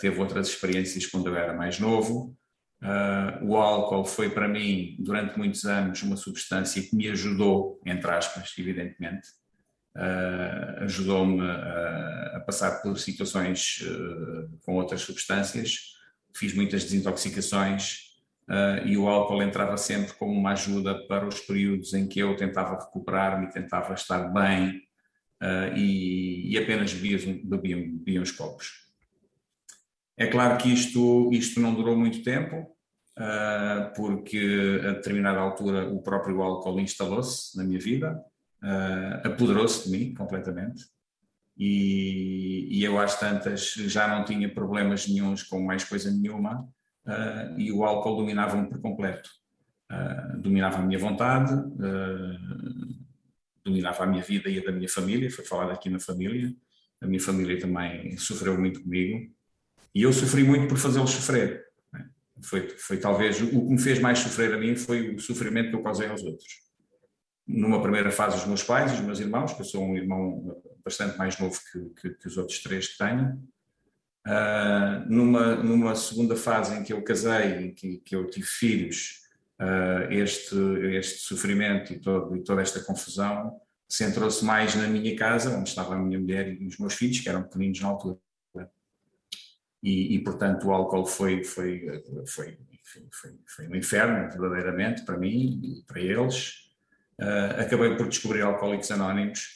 teve 0.00 0.18
outras 0.18 0.48
experiências 0.48 1.06
quando 1.06 1.28
eu 1.28 1.36
era 1.36 1.54
mais 1.54 1.78
novo. 1.78 2.36
o 3.42 3.56
álcool 3.56 4.04
foi 4.04 4.28
para 4.28 4.48
mim, 4.48 4.96
durante 4.98 5.38
muitos 5.38 5.64
anos, 5.64 6.02
uma 6.02 6.16
substância 6.16 6.82
que 6.82 6.96
me 6.96 7.08
ajudou, 7.10 7.80
entre 7.86 8.10
aspas, 8.10 8.52
evidentemente, 8.58 9.28
uh, 9.96 10.84
ajudou-me 10.84 11.40
a, 11.40 12.36
a, 12.36 12.40
passar 12.40 12.82
por 12.82 12.98
situações 12.98 13.82
uh, 13.82 14.58
com 14.64 14.76
outras 14.76 15.02
substâncias, 15.02 15.94
fiz 16.34 16.54
muitas 16.54 16.84
desintoxicações 16.84 18.14
uh, 18.48 18.86
e 18.86 18.96
o 18.96 19.08
álcool 19.08 19.42
entrava 19.42 19.76
sempre 19.76 20.14
como 20.14 20.32
uma 20.32 20.52
ajuda 20.52 21.06
para 21.06 21.26
os 21.26 21.40
períodos 21.40 21.92
em 21.94 22.06
que 22.06 22.20
eu 22.20 22.36
tentava 22.36 22.78
recuperar-me, 22.78 23.50
tentava 23.50 23.94
estar 23.94 24.32
bem 24.32 24.82
e, 25.74 26.52
e, 26.52 26.56
apenas 26.56 26.92
bebia, 26.92 27.18
bebia, 27.42 27.76
bebia 27.76 28.22
uns 28.22 28.30
copos. 28.30 28.86
É 30.16 30.28
claro 30.28 30.56
que 30.56 30.72
isto, 30.72 31.30
isto 31.32 31.58
não 31.58 31.74
durou 31.74 31.96
muito 31.96 32.22
tempo, 32.22 32.76
porque 33.96 34.80
a 34.86 34.92
determinada 34.92 35.40
altura 35.40 35.88
o 35.88 36.00
próprio 36.00 36.40
álcool 36.40 36.78
instalou-se 36.78 37.56
na 37.56 37.64
minha 37.64 37.80
vida, 37.80 38.24
uh, 38.62 39.26
apoderou-se 39.26 39.84
de 39.84 39.96
mim 39.96 40.14
completamente. 40.14 40.84
E, 41.56 42.68
e, 42.70 42.82
eu 42.82 42.98
às 42.98 43.18
tantas 43.20 43.74
já 43.74 44.08
não 44.08 44.24
tinha 44.24 44.52
problemas 44.52 45.06
nenhums 45.06 45.42
com 45.42 45.60
mais 45.62 45.84
coisa 45.84 46.10
nenhuma 46.10 46.62
uh, 47.06 47.58
e 47.58 47.70
o 47.70 47.84
álcool 47.84 48.16
dominava-me 48.16 48.68
por 48.68 48.80
completo. 48.80 49.28
Uh, 49.90 50.40
dominava 50.40 50.78
a 50.78 50.82
minha 50.82 50.98
vontade, 50.98 51.52
dominava 53.62 54.04
a 54.04 54.06
minha 54.06 54.22
vida 54.22 54.48
e 54.48 54.58
a 54.58 54.64
da 54.64 54.72
minha 54.72 54.88
família, 54.88 55.30
foi 55.30 55.44
falado 55.44 55.70
aqui 55.70 55.90
na 55.90 56.00
família, 56.00 56.50
a 57.00 57.06
minha 57.06 57.20
família 57.20 57.60
também 57.60 58.16
sofreu 58.16 58.58
muito 58.58 58.82
comigo 58.82 59.30
e 59.94 60.02
eu 60.02 60.12
sofri 60.12 60.42
muito 60.42 60.66
por 60.66 60.78
fazê-los 60.78 61.10
sofrer. 61.10 61.62
Foi, 62.42 62.70
foi 62.70 62.96
talvez 62.96 63.40
o 63.40 63.48
que 63.48 63.56
me 63.56 63.78
fez 63.78 64.00
mais 64.00 64.18
sofrer 64.18 64.54
a 64.54 64.58
mim 64.58 64.74
foi 64.74 65.14
o 65.14 65.20
sofrimento 65.20 65.70
que 65.70 65.76
eu 65.76 65.82
causei 65.82 66.08
aos 66.08 66.22
outros 66.22 66.71
numa 67.46 67.80
primeira 67.82 68.10
fase 68.10 68.36
os 68.36 68.46
meus 68.46 68.62
pais 68.62 68.92
e 68.92 68.94
os 68.94 69.00
meus 69.00 69.20
irmãos, 69.20 69.52
que 69.52 69.60
eu 69.60 69.64
sou 69.64 69.84
um 69.84 69.96
irmão 69.96 70.60
bastante 70.84 71.16
mais 71.18 71.38
novo 71.38 71.58
que, 71.70 72.00
que, 72.00 72.14
que 72.14 72.26
os 72.26 72.36
outros 72.36 72.62
três 72.62 72.88
que 72.88 72.98
tenho. 72.98 73.42
Uh, 74.26 75.08
numa, 75.08 75.56
numa 75.56 75.94
segunda 75.96 76.36
fase 76.36 76.76
em 76.76 76.84
que 76.84 76.92
eu 76.92 77.02
casei, 77.02 77.66
em 77.66 77.74
que, 77.74 77.98
que 77.98 78.14
eu 78.14 78.30
tive 78.30 78.46
filhos, 78.46 79.22
uh, 79.60 80.12
este, 80.12 80.56
este 80.94 81.20
sofrimento 81.20 81.92
e, 81.92 81.98
todo, 81.98 82.36
e 82.36 82.44
toda 82.44 82.62
esta 82.62 82.80
confusão 82.80 83.60
centrou-se 83.88 84.44
mais 84.44 84.74
na 84.74 84.86
minha 84.86 85.14
casa, 85.16 85.56
onde 85.56 85.68
estava 85.68 85.94
a 85.94 85.98
minha 85.98 86.18
mulher 86.18 86.48
e 86.48 86.66
os 86.66 86.78
meus 86.78 86.94
filhos, 86.94 87.20
que 87.20 87.28
eram 87.28 87.42
pequeninos 87.42 87.80
na 87.80 87.88
altura. 87.88 88.18
E, 89.82 90.14
e 90.14 90.18
portanto, 90.22 90.68
o 90.68 90.72
álcool 90.72 91.04
foi, 91.04 91.42
foi, 91.42 92.00
foi, 92.24 92.58
foi, 92.82 93.08
foi, 93.10 93.38
foi 93.46 93.68
um 93.68 93.74
inferno, 93.74 94.30
verdadeiramente, 94.30 95.04
para 95.04 95.18
mim 95.18 95.60
e 95.62 95.82
para 95.84 96.00
eles. 96.00 96.61
Uh, 97.22 97.60
acabei 97.60 97.94
por 97.94 98.08
descobrir 98.08 98.42
Alcoólicos 98.42 98.90
Anónimos. 98.90 99.46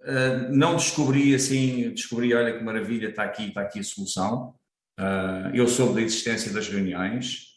Uh, 0.00 0.50
não 0.50 0.76
descobri 0.76 1.34
assim, 1.34 1.90
descobri, 1.90 2.32
olha 2.32 2.56
que 2.56 2.64
maravilha, 2.64 3.08
está 3.08 3.24
aqui, 3.24 3.48
está 3.48 3.60
aqui 3.60 3.80
a 3.80 3.84
solução. 3.84 4.54
Uh, 4.98 5.54
eu 5.54 5.68
soube 5.68 5.96
da 5.96 6.00
existência 6.00 6.50
das 6.52 6.68
reuniões, 6.68 7.52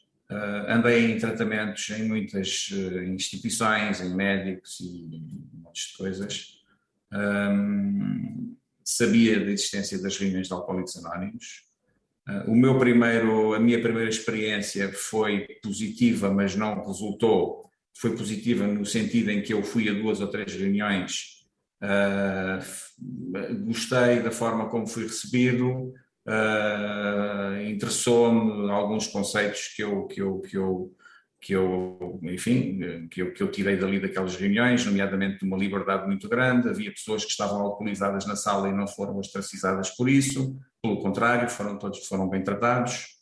andei 0.68 1.10
em 1.10 1.18
tratamentos 1.18 1.90
em 1.92 2.04
muitas 2.04 2.70
instituições, 3.08 4.02
em 4.02 4.14
médicos 4.14 4.82
e 4.82 5.08
montes 5.54 5.92
de 5.92 5.98
coisas. 5.98 6.48
Um, 7.14 8.54
sabia 8.84 9.40
da 9.40 9.52
existência 9.52 10.02
das 10.02 10.18
reuniões 10.18 10.48
de 10.48 10.54
Alcoólicos 10.54 10.98
Anónimos. 10.98 11.64
o 12.46 12.54
meu 12.54 12.78
primeiro, 12.78 13.54
a 13.54 13.60
minha 13.60 13.82
primeira 13.82 14.10
experiência 14.10 14.92
foi 14.92 15.48
positiva, 15.64 16.30
mas 16.30 16.58
não 16.58 16.86
resultou 16.86 17.68
foi 18.00 18.16
positiva 18.16 18.66
no 18.68 18.86
sentido 18.86 19.32
em 19.32 19.42
que 19.42 19.54
eu 19.54 19.64
fui 19.64 19.90
a 19.90 19.94
duas 19.94 20.22
ou 20.22 20.28
três 20.28 20.54
reuniões, 20.54 21.46
uh, 21.84 23.66
gostei 23.66 24.22
da 24.22 24.32
forma 24.32 24.70
como 24.70 24.88
fui 24.88 25.04
recebido, 25.04 25.94
uh, 26.28 27.62
interessou-me 27.68 28.70
alguns 28.72 29.08
conceitos 29.08 29.74
que 29.76 29.84
eu, 29.84 30.06
que 30.06 30.22
eu, 30.22 30.40
que 30.42 30.58
eu, 30.58 30.96
que 31.42 31.54
eu 31.54 32.20
enfim, 32.24 33.08
que 33.10 33.22
eu, 33.22 33.34
que 33.34 33.42
eu 33.42 33.52
tirei 33.52 33.78
dali 33.78 34.00
daquelas 34.00 34.36
reuniões, 34.36 34.86
nomeadamente 34.86 35.40
de 35.40 35.46
uma 35.46 35.58
liberdade 35.58 36.06
muito 36.06 36.30
grande, 36.30 36.70
havia 36.70 36.92
pessoas 36.92 37.26
que 37.26 37.32
estavam 37.32 37.62
alcoolizadas 37.62 38.28
na 38.28 38.36
sala 38.36 38.70
e 38.70 38.74
não 38.74 38.88
foram 38.88 39.18
ostracizadas 39.18 39.90
por 39.92 40.08
isso, 40.08 40.56
pelo 40.82 41.00
contrário, 41.00 41.50
foram 41.50 41.80
todos 41.80 42.06
foram 42.06 42.30
bem 42.30 42.44
tratados, 42.44 43.18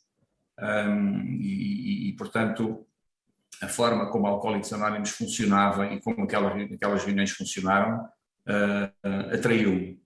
um, 0.58 1.38
e, 1.40 2.08
e, 2.08 2.16
portanto 2.16 2.86
a 3.62 3.68
forma 3.68 4.10
como 4.10 4.26
Alcoólicos 4.26 4.72
Anónimos 4.72 5.10
funcionava 5.10 5.86
e 5.86 6.00
como 6.00 6.24
aquelas, 6.24 6.70
aquelas 6.72 7.04
reuniões 7.04 7.30
funcionaram 7.30 8.04
uh, 8.46 9.34
atraiu-me. 9.34 10.00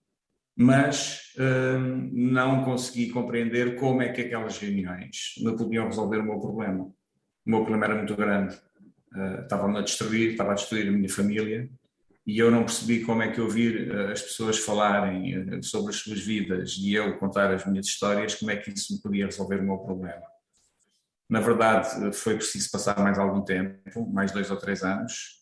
Mas 0.57 1.33
uh, 1.37 1.79
não 2.13 2.65
consegui 2.65 3.11
compreender 3.11 3.77
como 3.77 4.03
é 4.03 4.11
que 4.11 4.21
aquelas 4.21 4.59
reuniões 4.59 5.35
me 5.39 5.57
podiam 5.57 5.87
resolver 5.87 6.19
o 6.19 6.25
meu 6.25 6.39
problema. 6.39 6.85
O 6.85 6.95
meu 7.51 7.61
problema 7.61 7.87
era 7.87 7.97
muito 7.97 8.15
grande. 8.15 8.55
Uh, 9.15 9.43
estava-me 9.43 9.79
a 9.79 9.83
destruir, 9.83 10.33
estava 10.33 10.53
a 10.53 10.55
destruir 10.55 10.89
a 10.89 10.93
minha 10.93 11.09
família 11.09 11.69
e 12.27 12.39
eu 12.39 12.51
não 12.51 12.65
percebi 12.65 13.03
como 13.03 13.23
é 13.23 13.33
que 13.33 13.41
ouvir 13.41 13.91
as 14.13 14.23
pessoas 14.23 14.59
falarem 14.59 15.61
sobre 15.63 15.91
as 15.91 15.97
suas 15.97 16.21
vidas 16.21 16.77
e 16.79 16.95
eu 16.95 17.19
contar 17.19 17.53
as 17.53 17.67
minhas 17.67 17.87
histórias, 17.87 18.35
como 18.35 18.51
é 18.51 18.57
que 18.57 18.71
isso 18.71 18.95
me 18.95 19.01
podia 19.01 19.25
resolver 19.25 19.59
o 19.59 19.65
meu 19.65 19.79
problema. 19.79 20.23
Na 21.31 21.39
verdade, 21.39 22.13
foi 22.13 22.35
preciso 22.35 22.69
passar 22.73 22.99
mais 22.99 23.17
algum 23.17 23.41
tempo, 23.43 24.05
mais 24.13 24.33
dois 24.33 24.51
ou 24.51 24.57
três 24.57 24.83
anos, 24.83 25.39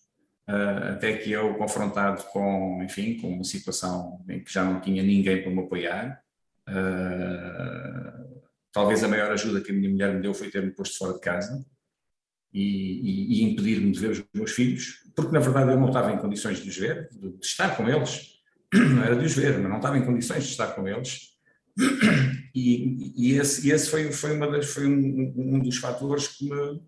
uh, 0.46 0.92
até 0.92 1.16
que 1.16 1.32
eu, 1.32 1.54
confrontado 1.54 2.24
com, 2.24 2.82
enfim, 2.82 3.16
com 3.16 3.28
uma 3.32 3.44
situação 3.44 4.22
em 4.28 4.44
que 4.44 4.52
já 4.52 4.62
não 4.62 4.82
tinha 4.82 5.02
ninguém 5.02 5.42
para 5.42 5.50
me 5.50 5.60
apoiar, 5.60 6.22
uh, 6.68 8.42
talvez 8.70 9.02
a 9.02 9.08
maior 9.08 9.32
ajuda 9.32 9.62
que 9.62 9.72
a 9.72 9.74
minha 9.74 9.88
mulher 9.88 10.14
me 10.14 10.20
deu 10.20 10.34
foi 10.34 10.50
ter-me 10.50 10.72
posto 10.72 10.98
fora 10.98 11.14
de 11.14 11.20
casa 11.20 11.64
e, 12.52 12.60
e, 12.60 13.40
e 13.40 13.44
impedir-me 13.44 13.90
de 13.90 13.98
ver 13.98 14.10
os 14.10 14.22
meus 14.34 14.52
filhos, 14.52 15.02
porque 15.16 15.32
na 15.32 15.40
verdade 15.40 15.70
eu 15.70 15.80
não 15.80 15.88
estava 15.88 16.12
em 16.12 16.18
condições 16.18 16.58
de 16.58 16.68
os 16.68 16.76
ver, 16.76 17.08
de 17.10 17.34
estar 17.40 17.74
com 17.78 17.88
eles, 17.88 18.38
não 18.74 19.04
era 19.04 19.16
de 19.16 19.24
os 19.24 19.34
ver, 19.34 19.58
mas 19.58 19.70
não 19.70 19.78
estava 19.78 19.96
em 19.96 20.04
condições 20.04 20.44
de 20.44 20.50
estar 20.50 20.74
com 20.74 20.86
eles. 20.86 21.37
E, 22.54 23.12
e 23.16 23.34
esse, 23.34 23.70
esse, 23.70 23.88
foi, 23.88 24.10
foi, 24.10 24.34
uma 24.34 24.50
das, 24.50 24.70
foi 24.70 24.86
um, 24.86 25.32
um 25.36 25.58
dos 25.60 25.76
fatores 25.76 26.28
que 26.28 26.50
me, 26.50 26.82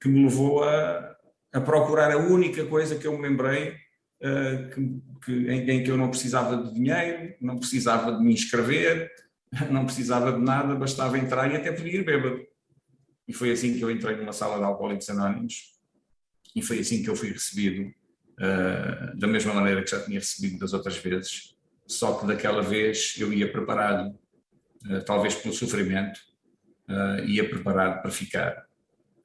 que 0.00 0.08
me 0.08 0.24
levou 0.24 0.62
a, 0.62 1.16
a 1.52 1.60
procurar 1.60 2.12
a 2.12 2.18
única 2.18 2.66
coisa 2.66 2.96
que 2.96 3.06
eu 3.06 3.16
me 3.16 3.28
lembrei 3.28 3.76
uh, 4.22 4.70
que, 4.74 5.02
que, 5.24 5.32
em, 5.32 5.70
em, 5.70 5.84
que 5.84 5.90
eu 5.90 5.96
não 5.96 6.10
precisava 6.10 6.62
de 6.62 6.74
dinheiro, 6.74 7.34
não 7.40 7.58
precisava 7.58 8.12
de 8.12 8.22
me 8.22 8.34
inscrever, 8.34 9.10
não 9.70 9.86
precisava 9.86 10.32
de 10.32 10.40
nada, 10.40 10.74
bastava 10.74 11.18
entrar 11.18 11.50
e 11.50 11.56
até 11.56 11.72
podia 11.72 12.00
ir 12.00 12.04
bêbado. 12.04 12.44
E 13.26 13.32
foi 13.32 13.52
assim 13.52 13.74
que 13.74 13.82
eu 13.82 13.90
entrei 13.90 14.16
numa 14.16 14.32
sala 14.32 14.58
de 14.58 14.64
Alcoólicos 14.64 15.08
Anónimos 15.08 15.78
e 16.54 16.60
foi 16.60 16.80
assim 16.80 17.02
que 17.02 17.08
eu 17.08 17.16
fui 17.16 17.30
recebido, 17.30 17.88
uh, 18.38 19.16
da 19.16 19.26
mesma 19.26 19.54
maneira 19.54 19.82
que 19.82 19.90
já 19.90 20.02
tinha 20.02 20.18
recebido 20.18 20.58
das 20.58 20.72
outras 20.72 20.96
vezes, 20.96 21.54
só 21.90 22.18
que 22.18 22.26
daquela 22.26 22.62
vez 22.62 23.16
eu 23.18 23.32
ia 23.32 23.50
preparado, 23.50 24.16
uh, 24.86 25.04
talvez 25.04 25.34
pelo 25.34 25.52
sofrimento, 25.52 26.20
uh, 26.88 27.24
ia 27.24 27.48
preparado 27.48 28.00
para 28.00 28.10
ficar. 28.10 28.64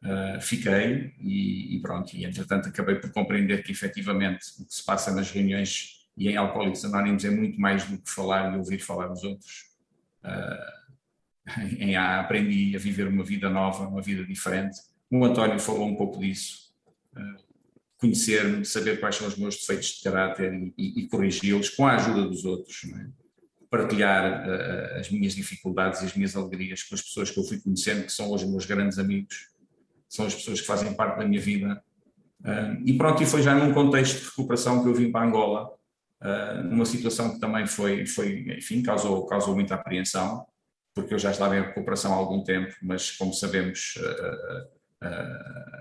Uh, 0.03 0.41
fiquei 0.41 1.13
e, 1.19 1.79
pronto, 1.81 2.15
e 2.15 2.25
entretanto 2.25 2.69
acabei 2.69 2.95
por 2.95 3.11
compreender 3.11 3.63
que 3.63 3.71
efetivamente 3.71 4.45
o 4.59 4.65
que 4.65 4.73
se 4.73 4.85
passa 4.85 5.11
nas 5.13 5.31
reuniões 5.31 6.07
e 6.17 6.29
em 6.29 6.37
Alcoólicos 6.37 6.85
Anónimos 6.85 7.25
é 7.25 7.29
muito 7.29 7.59
mais 7.59 7.85
do 7.85 7.97
que 7.97 8.09
falar 8.09 8.53
e 8.53 8.57
ouvir 8.57 8.79
falar 8.79 9.07
dos 9.07 9.23
outros. 9.23 9.65
Em 11.79 11.95
A 11.95 12.21
aprendi 12.21 12.75
a 12.75 12.79
viver 12.79 13.07
uma 13.07 13.23
vida 13.23 13.49
nova, 13.49 13.87
uma 13.87 14.01
vida 14.01 14.23
diferente. 14.23 14.77
O 15.11 15.23
António 15.25 15.59
falou 15.59 15.87
um 15.87 15.95
pouco 15.95 16.19
disso. 16.19 16.73
Uh, 18.05 18.11
Conhecer-me, 18.11 18.65
saber 18.65 18.99
quais 18.99 19.15
são 19.15 19.27
os 19.27 19.37
meus 19.37 19.55
defeitos 19.57 19.87
de 19.87 20.03
caráter 20.03 20.53
e, 20.53 20.73
e, 20.77 20.99
e 21.01 21.07
corrigi-los 21.07 21.69
com 21.69 21.87
a 21.87 21.95
ajuda 21.95 22.27
dos 22.27 22.45
outros. 22.45 22.83
É? 22.85 23.07
Partilhar 23.69 24.47
as 24.97 25.09
minhas 25.09 25.33
dificuldades 25.33 26.01
e 26.01 26.05
as 26.05 26.15
minhas 26.15 26.35
alegrias 26.35 26.83
com 26.83 26.95
as 26.95 27.01
pessoas 27.01 27.29
que 27.29 27.39
eu 27.39 27.43
fui 27.43 27.59
conhecendo, 27.59 28.05
que 28.05 28.11
são 28.11 28.31
hoje 28.31 28.47
meus 28.47 28.65
grandes 28.65 28.97
amigos 28.97 29.53
são 30.15 30.25
as 30.25 30.33
pessoas 30.33 30.61
que 30.61 30.67
fazem 30.67 30.93
parte 30.93 31.19
da 31.19 31.25
minha 31.25 31.41
vida. 31.41 31.83
Uh, 32.41 32.81
e 32.85 32.93
pronto, 32.97 33.21
e 33.21 33.25
foi 33.25 33.41
já 33.41 33.53
num 33.55 33.73
contexto 33.73 34.19
de 34.19 34.25
recuperação 34.25 34.81
que 34.81 34.89
eu 34.89 34.93
vim 34.93 35.11
para 35.11 35.25
Angola, 35.25 35.73
uh, 36.21 36.63
numa 36.63 36.85
situação 36.85 37.33
que 37.33 37.39
também 37.39 37.65
foi, 37.65 38.05
foi 38.05 38.45
enfim, 38.57 38.81
causou, 38.81 39.25
causou 39.25 39.55
muita 39.55 39.75
apreensão, 39.75 40.45
porque 40.93 41.13
eu 41.13 41.19
já 41.19 41.31
estava 41.31 41.57
em 41.57 41.61
recuperação 41.61 42.13
há 42.13 42.15
algum 42.15 42.43
tempo, 42.43 42.73
mas 42.81 43.11
como 43.11 43.33
sabemos, 43.33 43.95
uh, 43.97 44.74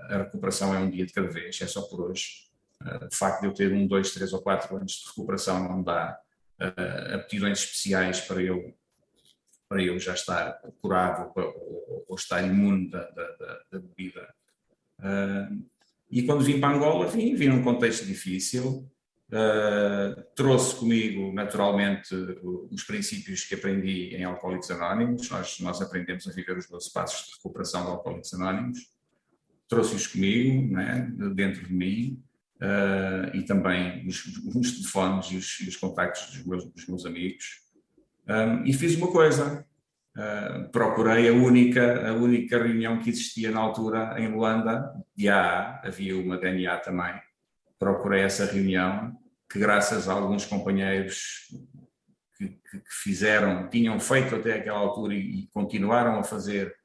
a 0.09 0.17
recuperação 0.19 0.73
é 0.73 0.79
um 0.79 0.89
dia 0.89 1.05
de 1.05 1.13
cada 1.13 1.27
vez, 1.27 1.59
é 1.61 1.67
só 1.67 1.81
por 1.83 2.01
hoje. 2.01 2.49
o 2.81 3.15
facto 3.15 3.41
de 3.41 3.47
eu 3.47 3.53
ter 3.53 3.71
um, 3.73 3.87
dois, 3.87 4.11
três 4.11 4.33
ou 4.33 4.41
quatro 4.41 4.75
anos 4.75 4.93
de 4.93 5.07
recuperação 5.09 5.67
não 5.67 5.81
dá 5.81 6.17
aptidões 7.13 7.59
especiais 7.59 8.21
para 8.21 8.41
eu 8.41 8.73
para 9.67 9.81
eu 9.81 9.99
já 9.99 10.13
estar 10.13 10.59
curado 10.81 11.31
ou, 11.35 12.05
ou 12.07 12.15
estar 12.15 12.41
imune 12.43 12.89
da, 12.89 13.09
da, 13.11 13.59
da 13.71 13.79
bebida. 13.79 14.33
Uh, 14.99 15.65
e 16.09 16.23
quando 16.23 16.43
vim 16.43 16.59
para 16.59 16.75
Angola, 16.75 17.07
vim, 17.07 17.35
vim 17.35 17.47
num 17.47 17.63
contexto 17.63 18.05
difícil, 18.05 18.89
uh, 19.31 20.23
trouxe 20.35 20.75
comigo, 20.75 21.33
naturalmente, 21.33 22.13
os 22.71 22.83
princípios 22.83 23.43
que 23.43 23.55
aprendi 23.55 24.15
em 24.15 24.23
Alcoólicos 24.23 24.69
Anónimos, 24.71 25.29
nós, 25.29 25.59
nós 25.59 25.81
aprendemos 25.81 26.27
a 26.27 26.31
viver 26.31 26.57
os 26.57 26.69
12 26.69 26.93
passos 26.93 27.27
de 27.27 27.35
recuperação 27.35 27.83
de 27.83 27.91
Alcoólicos 27.91 28.33
Anónimos, 28.33 28.94
trouxe-os 29.67 30.07
comigo, 30.07 30.73
né, 30.73 31.11
dentro 31.33 31.65
de 31.65 31.73
mim, 31.73 32.23
uh, 32.61 33.35
e 33.35 33.43
também 33.43 34.05
os, 34.07 34.25
os 34.55 34.71
telefones 34.73 35.31
e 35.31 35.37
os, 35.37 35.59
os 35.67 35.75
contactos 35.75 36.27
dos 36.27 36.45
meus, 36.45 36.65
dos 36.65 36.87
meus 36.87 37.05
amigos, 37.05 37.65
um, 38.27 38.65
e 38.65 38.73
fiz 38.73 38.95
uma 38.95 39.11
coisa, 39.11 39.65
uh, 40.17 40.71
procurei 40.71 41.29
a 41.29 41.33
única, 41.33 42.09
a 42.09 42.13
única 42.13 42.61
reunião 42.61 42.99
que 42.99 43.09
existia 43.09 43.51
na 43.51 43.59
altura 43.59 44.15
em 44.19 44.27
Luanda, 44.31 44.91
de 45.15 45.29
AA, 45.29 45.81
havia 45.83 46.17
uma 46.17 46.37
DNA 46.37 46.77
também. 46.77 47.13
Procurei 47.77 48.21
essa 48.21 48.45
reunião, 48.45 49.15
que 49.51 49.59
graças 49.59 50.09
a 50.09 50.13
alguns 50.13 50.45
companheiros 50.45 51.49
que, 52.37 52.47
que, 52.47 52.79
que 52.79 52.93
fizeram, 53.03 53.69
tinham 53.69 53.99
feito 53.99 54.35
até 54.35 54.55
aquela 54.55 54.79
altura 54.79 55.13
e, 55.13 55.41
e 55.41 55.47
continuaram 55.47 56.19
a 56.19 56.23
fazer 56.23 56.75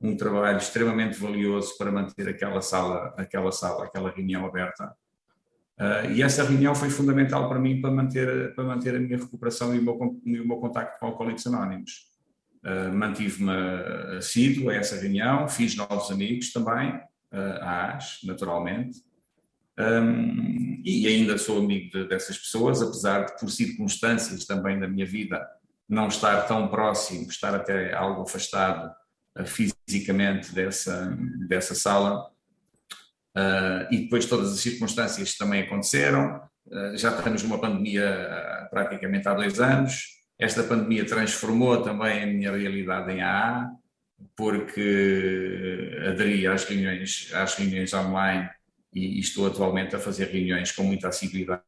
um 0.00 0.16
trabalho 0.16 0.58
extremamente 0.58 1.18
valioso 1.18 1.76
para 1.78 1.90
manter 1.90 2.28
aquela 2.28 2.60
sala, 2.60 3.14
aquela 3.16 3.50
sala, 3.50 3.84
aquela 3.84 4.10
reunião 4.10 4.44
aberta. 4.44 4.92
Uh, 5.78 6.10
e 6.12 6.22
essa 6.22 6.42
reunião 6.42 6.74
foi 6.74 6.88
fundamental 6.88 7.48
para 7.48 7.58
mim 7.58 7.80
para 7.80 7.90
manter, 7.90 8.54
para 8.54 8.64
manter 8.64 8.94
a 8.94 8.98
minha 8.98 9.18
recuperação 9.18 9.74
e 9.74 9.78
o 9.78 9.82
meu, 9.82 10.20
meu 10.24 10.56
contacto 10.56 10.98
com 10.98 11.06
Alcoólicos 11.06 11.46
Anónimos. 11.46 12.06
Uh, 12.64 12.92
Mantive-me 12.94 13.52
assíduo 14.16 14.70
a 14.70 14.74
essa 14.74 14.96
reunião, 14.96 15.48
fiz 15.48 15.76
novos 15.76 16.10
amigos 16.10 16.52
também, 16.52 16.94
uh, 17.32 17.62
AS, 17.62 18.20
naturalmente, 18.24 19.06
um, 19.78 20.80
e 20.82 21.06
ainda 21.06 21.36
sou 21.36 21.58
amigo 21.58 21.90
de, 21.90 22.08
dessas 22.08 22.38
pessoas, 22.38 22.80
apesar 22.80 23.26
de, 23.26 23.38
por 23.38 23.50
circunstâncias 23.50 24.46
também 24.46 24.80
da 24.80 24.88
minha 24.88 25.04
vida, 25.04 25.46
não 25.86 26.08
estar 26.08 26.46
tão 26.46 26.68
próximo, 26.68 27.28
estar 27.28 27.54
até 27.54 27.94
algo 27.94 28.22
afastado 28.22 28.90
fisicamente 29.44 30.54
dessa, 30.54 31.16
dessa 31.48 31.74
sala, 31.74 32.30
Uh, 33.36 33.84
e 33.92 33.98
depois 33.98 34.24
todas 34.24 34.50
as 34.50 34.60
circunstâncias 34.60 35.36
também 35.36 35.60
aconteceram. 35.60 36.40
Uh, 36.66 36.96
já 36.96 37.10
estamos 37.10 37.42
numa 37.42 37.60
pandemia 37.60 38.66
praticamente 38.70 39.28
há 39.28 39.34
dois 39.34 39.60
anos. 39.60 40.16
Esta 40.38 40.62
pandemia 40.62 41.04
transformou 41.04 41.82
também 41.82 42.22
a 42.22 42.26
minha 42.26 42.56
realidade 42.56 43.12
em 43.12 43.20
AA, 43.20 43.70
porque 44.34 45.98
aderi 46.08 46.46
às 46.46 46.64
reuniões, 46.64 47.30
às 47.34 47.54
reuniões 47.56 47.92
online 47.92 48.48
e, 48.94 49.18
e 49.18 49.20
estou 49.20 49.46
atualmente 49.46 49.94
a 49.94 49.98
fazer 49.98 50.28
reuniões 50.28 50.72
com 50.72 50.82
muita 50.82 51.08
assiduidade 51.08 51.62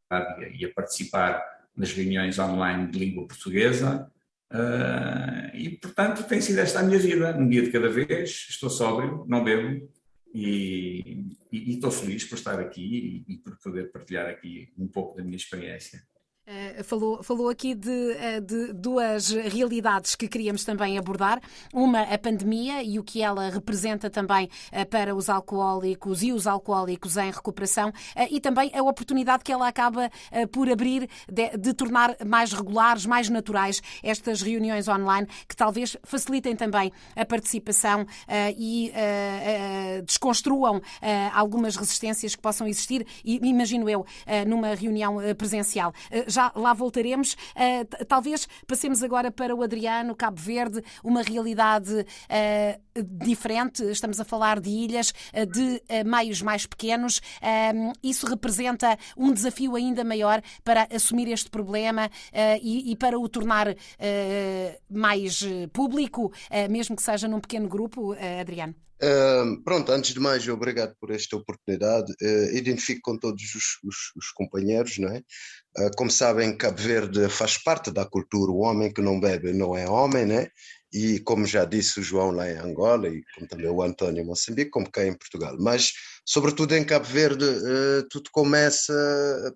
e 0.59 0.65
a 0.65 0.73
participar 0.73 1.43
nas 1.77 1.93
reuniões 1.93 2.39
online 2.39 2.91
de 2.91 2.99
língua 2.99 3.29
portuguesa. 3.29 4.11
Uh, 4.51 5.55
e, 5.55 5.71
portanto, 5.81 6.27
tem 6.27 6.41
sido 6.41 6.59
esta 6.59 6.81
a 6.81 6.83
minha 6.83 6.99
vida. 6.99 7.37
Um 7.37 7.49
dia 7.49 7.63
de 7.63 7.71
cada 7.71 7.89
vez, 7.89 8.47
estou 8.49 8.71
sóbrio, 8.71 9.25
não 9.29 9.45
bebo, 9.45 9.89
e, 10.35 11.27
estou 11.53 11.91
feliz 11.91 12.25
por 12.25 12.37
estar 12.37 12.59
aqui 12.61 13.25
e, 13.29 13.35
e 13.35 13.37
por 13.39 13.59
poder 13.59 13.91
partilhar 13.91 14.29
aqui 14.29 14.73
um 14.79 14.87
pouco 14.87 15.17
da 15.17 15.23
minha 15.23 15.37
experiência. 15.37 16.03
Uh, 16.49 16.83
falou, 16.83 17.23
falou 17.23 17.51
aqui 17.51 17.75
de, 17.75 18.13
eh, 18.13 18.41
de, 18.41 18.73
duas 18.73 19.29
realidades 19.29 20.17
que 20.17 20.27
queríamos 20.27 20.65
também 20.65 20.97
abordar. 20.97 21.43
Uma, 21.75 22.01
a 22.01 22.17
pandemia 22.17 22.83
e 22.83 22.99
o 22.99 23.05
que 23.05 23.21
ela 23.21 23.51
representa 23.51 24.09
também 24.09 24.49
uh, 24.73 24.87
para 24.87 25.15
os 25.15 25.29
alcoólicos 25.29 26.23
e 26.23 26.33
os 26.33 26.47
alcoólicos 26.47 27.19
em 27.19 27.31
recuperação, 27.31 27.91
uh, 27.91 27.95
e 28.31 28.41
também 28.41 28.71
a 28.75 28.83
oportunidade 28.83 29.45
que 29.45 29.53
ela 29.53 29.69
acaba 29.69 30.11
por 30.51 30.71
abrir 30.71 31.07
de, 31.31 31.51
de, 31.59 31.75
tornar 31.75 32.17
mais 32.25 32.55
regulares, 32.55 33.05
mais 33.05 33.29
naturais 33.29 33.83
estas 34.03 34.41
reuniões 34.41 34.89
online, 34.89 35.29
que 35.47 35.55
talvez 35.55 35.99
facilitem 36.03 36.57
também 36.57 36.91
a 37.15 37.27
participação 37.27 38.07
e 38.57 38.93
desconstruam 40.05 40.81
algumas 41.33 41.77
resistências 41.77 42.35
que 42.35 42.43
possam 42.43 42.67
existir, 42.67 43.07
imagino 43.25 43.89
eu, 43.89 44.07
numa 44.47 44.75
reunião 44.75 45.17
presencial 45.37 45.93
já 46.38 46.38
lá 46.55 46.73
voltaremos. 46.73 47.35
Uh, 47.35 48.05
talvez 48.07 48.49
passemos 48.67 49.03
agora 49.03 49.31
para 49.31 49.55
o 49.55 49.63
Adriano, 49.63 50.15
Cabo 50.15 50.41
Verde, 50.41 50.83
uma 51.03 51.23
realidade 51.23 51.93
uh, 51.93 53.03
diferente. 53.25 53.83
Estamos 53.85 54.21
a 54.21 54.25
falar 54.25 54.61
de 54.61 54.71
ilhas, 54.71 55.13
uh, 55.33 55.47
de 55.47 55.83
meios 56.05 56.43
mais 56.43 56.67
pequenos. 56.67 57.21
isso 58.03 58.27
representa 58.27 58.99
um 59.17 59.33
desafio 59.33 59.75
ainda 59.75 60.05
maior 60.05 60.41
para 60.65 60.89
assumir 60.93 61.29
este 61.29 61.51
problema 61.51 62.11
e, 62.63 62.93
e, 62.93 62.97
para 62.97 63.19
o 63.19 63.29
tornar 63.29 63.75
mais 64.91 65.45
público, 65.73 66.33
mesmo 66.71 66.97
que 66.97 67.03
seja 67.03 67.29
num 67.29 67.41
pequeno 67.41 67.69
grupo, 67.69 68.15
Adriano. 68.41 68.75
Uh, 69.01 69.63
pronto, 69.63 69.93
antes 69.93 70.13
de 70.13 70.19
mais, 70.19 70.47
obrigado 70.49 70.95
por 71.01 71.11
esta 71.11 71.37
oportunidade. 71.37 72.13
Uh, 72.21 72.57
identifico 72.57 73.01
com 73.03 73.19
todos 73.19 73.43
os, 73.55 73.79
os, 73.85 73.97
os 74.17 74.33
companheiros, 74.33 74.99
não 74.99 75.09
é? 75.09 75.19
Uh, 75.79 75.91
como 75.97 76.11
sabem, 76.11 76.57
Cabo 76.57 76.83
Verde 76.83 77.29
faz 77.29 77.57
parte 77.57 77.93
da 77.93 78.05
cultura, 78.05 78.51
o 78.51 78.59
homem 78.59 78.93
que 78.93 79.01
não 79.01 79.21
bebe 79.21 79.53
não 79.53 79.77
é 79.77 79.89
homem, 79.89 80.27
né? 80.27 80.49
E 80.93 81.21
como 81.21 81.47
já 81.47 81.65
disse 81.65 82.01
o 82.01 82.03
João 82.03 82.31
lá 82.33 82.51
em 82.51 82.57
Angola, 82.57 83.09
e 83.09 83.23
como 83.35 83.47
também 83.47 83.69
o 83.69 83.83
António 83.83 84.23
em 84.23 84.27
Moçambique, 84.27 84.71
como 84.71 84.91
cá 84.91 85.07
em 85.07 85.13
Portugal. 85.13 85.57
Mas 85.61 85.93
sobretudo 86.29 86.77
em 86.77 86.85
Cabo 86.85 87.07
Verde, 87.07 87.43
uh, 87.47 88.07
tudo 88.11 88.29
começa 88.31 88.93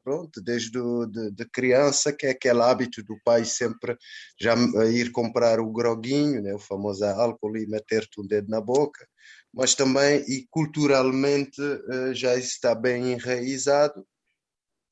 pronto, 0.02 0.40
desde 0.40 0.70
do, 0.70 1.04
de, 1.04 1.30
de, 1.30 1.44
criança, 1.44 2.14
que 2.14 2.26
é 2.26 2.30
aquele 2.30 2.62
hábito 2.62 3.02
do 3.02 3.14
pai 3.22 3.44
sempre 3.44 3.94
já 4.40 4.54
ir 4.90 5.12
comprar 5.12 5.60
o 5.60 5.70
groguinho, 5.70 6.40
né, 6.40 6.54
o 6.54 6.58
famoso 6.58 7.04
álcool 7.04 7.58
e 7.58 7.66
meter-te 7.66 8.18
um 8.18 8.26
dedo 8.26 8.48
na 8.48 8.58
boca, 8.58 9.06
mas 9.52 9.74
também 9.74 10.24
e 10.26 10.46
culturalmente 10.50 11.60
uh, 11.60 12.14
já 12.14 12.36
está 12.36 12.74
bem 12.74 13.12
enraizado. 13.12 14.06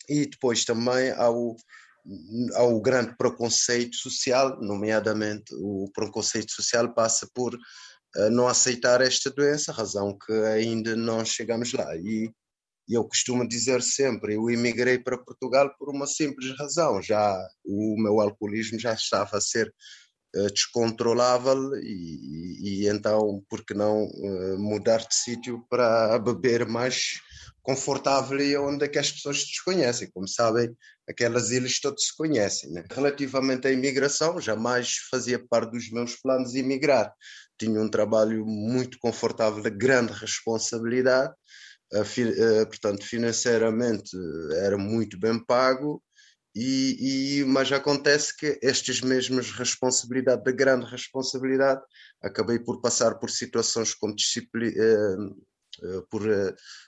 E 0.07 0.27
depois 0.27 0.67
também 0.67 1.13
há 1.13 1.31
o, 1.31 1.57
há 2.57 2.63
o 2.63 2.79
grande 2.83 3.17
preconceito 3.17 3.97
social, 3.97 4.61
nomeadamente 4.61 5.55
o 5.55 5.91
preconceito 5.95 6.53
social 6.53 6.93
passa 6.93 7.27
por 7.33 7.57
não 8.33 8.49
aceitar 8.49 9.01
esta 9.01 9.31
doença, 9.31 9.73
razão 9.73 10.17
que 10.19 10.33
ainda 10.33 10.97
não 10.97 11.25
chegamos 11.25 11.73
lá. 11.73 11.97
E 11.97 12.33
eu 12.91 13.05
costumo 13.05 13.47
dizer 13.47 13.83
sempre, 13.83 14.35
eu 14.35 14.51
emigrei 14.51 14.99
para 14.99 15.17
Portugal 15.17 15.73
por 15.79 15.89
uma 15.89 16.07
simples 16.07 16.57
razão, 16.59 17.01
já 17.01 17.39
o 17.65 17.97
meu 18.03 18.21
alcoolismo 18.21 18.81
já 18.81 18.93
estava 18.93 19.37
a 19.37 19.41
ser 19.41 19.73
uh, 20.35 20.53
descontrolável 20.53 21.77
e, 21.77 22.83
e, 22.83 22.89
então 22.89 23.45
por 23.49 23.65
que 23.65 23.75
não 23.75 24.05
uh, 24.05 24.59
mudar 24.59 24.99
de 25.07 25.15
sítio 25.15 25.65
para 25.71 26.19
beber 26.19 26.67
mais 26.67 27.21
confortável 27.63 28.41
e 28.41 28.57
onde 28.57 28.85
é 28.85 28.89
que 28.89 28.99
as 28.99 29.11
pessoas 29.11 29.45
desconhecem, 29.45 30.11
como 30.13 30.27
sabem 30.27 30.75
aquelas 31.09 31.51
ilhas 31.51 31.79
todas 31.81 32.07
se 32.07 32.17
conhecem. 32.17 32.71
Né? 32.71 32.85
Relativamente 32.91 33.67
à 33.67 33.73
imigração, 33.73 34.41
jamais 34.41 34.97
fazia 35.11 35.45
parte 35.49 35.73
dos 35.73 35.91
meus 35.91 36.17
planos 36.17 36.55
imigrar, 36.55 37.13
tinha 37.59 37.81
um 37.81 37.89
trabalho 37.89 38.47
muito 38.47 38.99
confortável, 38.99 39.63
de 39.63 39.71
grande 39.71 40.13
responsabilidade, 40.13 41.35
uh, 41.93 42.67
portanto, 42.67 43.05
financeiramente 43.05 44.17
eh, 44.17 44.67
era 44.67 44.79
muito 44.79 45.19
bem 45.19 45.39
pago, 45.45 46.03
e, 46.55 47.41
e, 47.41 47.45
mas 47.45 47.71
acontece 47.71 48.37
que 48.37 48.59
estas 48.63 49.01
mesmas 49.01 49.53
responsabilidades, 49.53 50.43
de 50.43 50.53
grande 50.53 50.87
responsabilidade, 50.87 51.81
acabei 52.21 52.59
por 52.59 52.81
passar 52.81 53.21
por 53.21 53.31
situações 53.31 53.95
como 53.95 54.17
disciplina, 54.17 54.73
uh, 54.73 55.50
por 56.11 56.23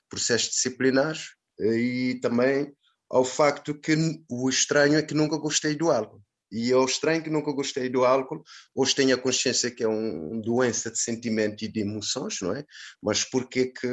processos 0.09 0.51
disciplinares 0.51 1.31
e 1.59 2.19
também 2.23 2.73
ao 3.11 3.25
facto 3.25 3.75
que 3.75 3.95
o 4.29 4.49
estranho 4.49 4.97
é 4.97 5.03
que 5.03 5.15
nunca 5.15 5.37
gostei 5.37 5.75
do 5.75 5.91
álcool. 5.91 6.23
E 6.53 6.69
eu 6.69 6.85
estranho 6.85 7.23
que 7.23 7.31
nunca 7.31 7.51
gostei 7.51 7.89
do 7.89 8.05
álcool, 8.05 8.43
hoje 8.75 8.95
tenho 8.95 9.15
a 9.15 9.19
consciência 9.19 9.71
que 9.71 9.83
é 9.83 9.89
uma 9.89 10.41
doença 10.43 10.91
de 10.91 10.99
sentimento 10.99 11.65
e 11.65 11.69
de 11.69 11.81
emoções, 11.81 12.39
não 12.43 12.55
é? 12.55 12.63
Mas 13.03 13.25
porquê 13.25 13.67
que, 13.67 13.89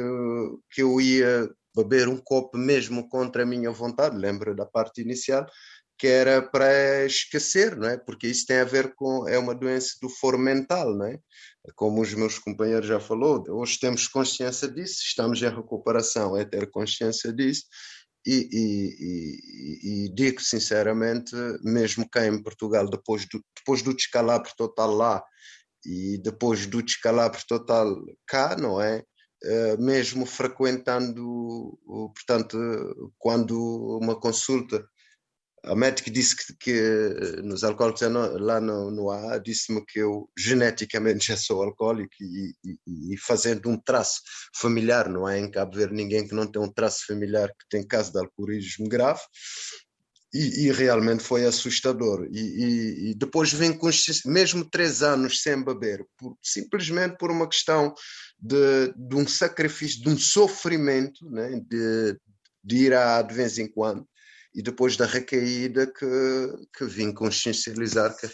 que 0.70 0.82
eu 0.82 1.00
ia 1.00 1.50
beber 1.74 2.06
um 2.06 2.18
copo 2.18 2.58
mesmo 2.58 3.08
contra 3.08 3.44
a 3.44 3.46
minha 3.46 3.70
vontade? 3.70 4.18
Lembro 4.18 4.54
da 4.54 4.66
parte 4.66 5.00
inicial, 5.00 5.46
que 5.98 6.06
era 6.06 6.42
para 6.42 7.06
esquecer, 7.06 7.76
não 7.76 7.88
é? 7.88 7.96
Porque 7.96 8.26
isso 8.26 8.46
tem 8.46 8.58
a 8.58 8.64
ver 8.64 8.94
com, 8.94 9.26
é 9.26 9.38
uma 9.38 9.54
doença 9.54 9.94
do 10.00 10.10
foro 10.10 10.38
mental, 10.38 10.94
não 10.94 11.06
é? 11.06 11.18
Como 11.74 12.00
os 12.00 12.14
meus 12.14 12.38
companheiros 12.38 12.86
já 12.86 12.98
falou, 12.98 13.44
hoje 13.48 13.78
temos 13.78 14.08
consciência 14.08 14.68
disso, 14.68 15.02
estamos 15.04 15.42
em 15.42 15.48
recuperação, 15.48 16.36
é 16.36 16.44
ter 16.44 16.70
consciência 16.70 17.32
disso, 17.32 17.64
e, 18.26 18.48
e, 18.52 18.96
e, 19.00 20.06
e, 20.06 20.14
digo 20.14 20.40
sinceramente, 20.40 21.34
mesmo 21.62 22.08
cá 22.08 22.26
em 22.26 22.42
Portugal, 22.42 22.88
depois 22.88 23.26
do, 23.28 23.42
depois 23.56 23.82
do 23.82 23.94
descalabro 23.94 24.50
total 24.56 24.94
lá 24.94 25.22
e 25.84 26.18
depois 26.18 26.66
do 26.66 26.82
descalabro 26.82 27.40
total 27.48 27.96
cá, 28.26 28.56
não 28.56 28.80
é? 28.80 29.02
Uh, 29.42 29.82
mesmo 29.82 30.26
frequentando, 30.26 31.78
portanto, 32.14 32.58
quando 33.18 33.58
uma 33.98 34.20
consulta 34.20 34.86
a 35.64 35.74
médica 35.74 36.10
disse 36.10 36.36
que, 36.36 36.54
que 36.56 37.42
nos 37.42 37.62
alcoólicos 37.64 38.02
lá 38.40 38.60
no, 38.60 38.90
no 38.90 39.10
A 39.10 39.38
disse-me 39.38 39.84
que 39.84 39.98
eu 39.98 40.28
geneticamente 40.38 41.26
já 41.28 41.36
sou 41.36 41.62
alcoólico 41.62 42.14
e, 42.20 42.54
e, 42.64 43.14
e, 43.14 43.16
fazendo 43.18 43.68
um 43.68 43.78
traço 43.78 44.20
familiar, 44.54 45.08
não 45.08 45.26
há 45.26 45.38
em 45.38 45.50
Cabo 45.50 45.76
Verde 45.76 45.94
ninguém 45.94 46.26
que 46.26 46.34
não 46.34 46.46
tem 46.46 46.60
um 46.60 46.72
traço 46.72 47.06
familiar 47.06 47.48
que 47.48 47.68
tem 47.68 47.86
caso 47.86 48.12
de 48.12 48.18
alcoolismo 48.18 48.88
grave. 48.88 49.20
E, 50.32 50.66
e 50.66 50.72
realmente 50.72 51.24
foi 51.24 51.44
assustador. 51.44 52.28
E, 52.30 53.14
depois 53.16 53.52
vem 53.52 53.76
com 53.76 53.90
mesmo 54.26 54.64
três 54.64 55.02
anos 55.02 55.42
sem 55.42 55.60
beber, 55.60 56.06
por, 56.16 56.38
simplesmente 56.40 57.16
por 57.18 57.32
uma 57.32 57.48
questão 57.48 57.92
de, 58.38 58.94
de 58.96 59.16
um 59.16 59.26
sacrifício, 59.26 60.00
de 60.00 60.08
um 60.08 60.16
sofrimento, 60.16 61.28
né? 61.28 61.60
de, 61.68 62.16
de 62.62 62.76
ir 62.76 62.94
a 62.94 63.20
de 63.22 63.34
vez 63.34 63.58
em 63.58 63.66
quando 63.66 64.06
e 64.54 64.62
depois 64.62 64.96
da 64.96 65.06
recaída 65.06 65.86
que, 65.86 66.66
que 66.76 66.84
vim 66.84 67.12
consciencializar 67.12 68.16
que, 68.16 68.28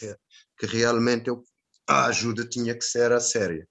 que 0.59 0.67
realmente 0.67 1.29
eu, 1.29 1.43
a 1.87 2.07
ajuda 2.07 2.47
tinha 2.47 2.75
que 2.75 2.85
ser 2.85 3.13
a 3.13 3.21
séria. 3.21 3.67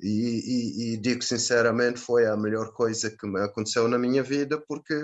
E, 0.00 0.08
e, 0.08 0.92
e, 0.92 0.96
digo 0.96 1.24
sinceramente, 1.24 1.98
foi 1.98 2.26
a 2.26 2.36
melhor 2.36 2.72
coisa 2.72 3.10
que 3.10 3.26
me 3.26 3.40
aconteceu 3.40 3.88
na 3.88 3.98
minha 3.98 4.22
vida, 4.22 4.62
porque 4.68 4.94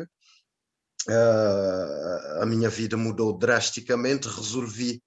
uh, 1.08 2.42
a 2.42 2.46
minha 2.46 2.68
vida 2.68 2.96
mudou 2.96 3.36
drasticamente, 3.36 4.28
resolvi, 4.28 5.02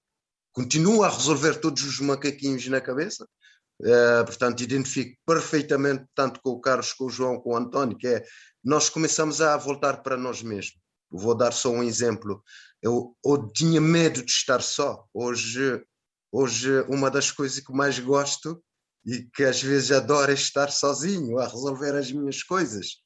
continuo 0.51 1.03
a 1.03 1.09
resolver 1.09 1.61
todos 1.61 1.83
os 1.83 2.01
macaquinhos 2.01 2.67
na 2.67 2.81
cabeça, 2.81 3.23
uh, 3.81 4.25
portanto 4.25 4.61
identifico 4.61 5.15
perfeitamente, 5.25 6.03
tanto 6.13 6.41
com 6.41 6.49
o 6.49 6.59
Carlos, 6.59 6.91
com 6.91 7.05
o 7.05 7.09
João, 7.09 7.39
com 7.39 7.51
o 7.51 7.55
António, 7.55 7.97
que 7.97 8.07
é, 8.07 8.25
nós 8.61 8.89
começamos 8.89 9.39
a 9.39 9.55
voltar 9.55 10.03
para 10.03 10.17
nós 10.17 10.43
mesmos 10.43 10.77
Vou 11.09 11.35
dar 11.35 11.51
só 11.51 11.69
um 11.69 11.83
exemplo. 11.83 12.43
Eu, 12.81 13.15
eu 13.25 13.47
tinha 13.51 13.79
medo 13.81 14.23
de 14.23 14.31
estar 14.31 14.61
só. 14.61 15.05
Hoje, 15.13 15.83
hoje, 16.31 16.81
uma 16.89 17.09
das 17.09 17.31
coisas 17.31 17.59
que 17.59 17.73
mais 17.73 17.97
gosto 17.99 18.61
e 19.05 19.23
que 19.33 19.43
às 19.43 19.61
vezes 19.61 19.91
adoro 19.91 20.31
é 20.31 20.33
estar 20.33 20.69
sozinho, 20.69 21.39
a 21.39 21.47
resolver 21.47 21.95
as 21.95 22.11
minhas 22.11 22.43
coisas. 22.43 22.97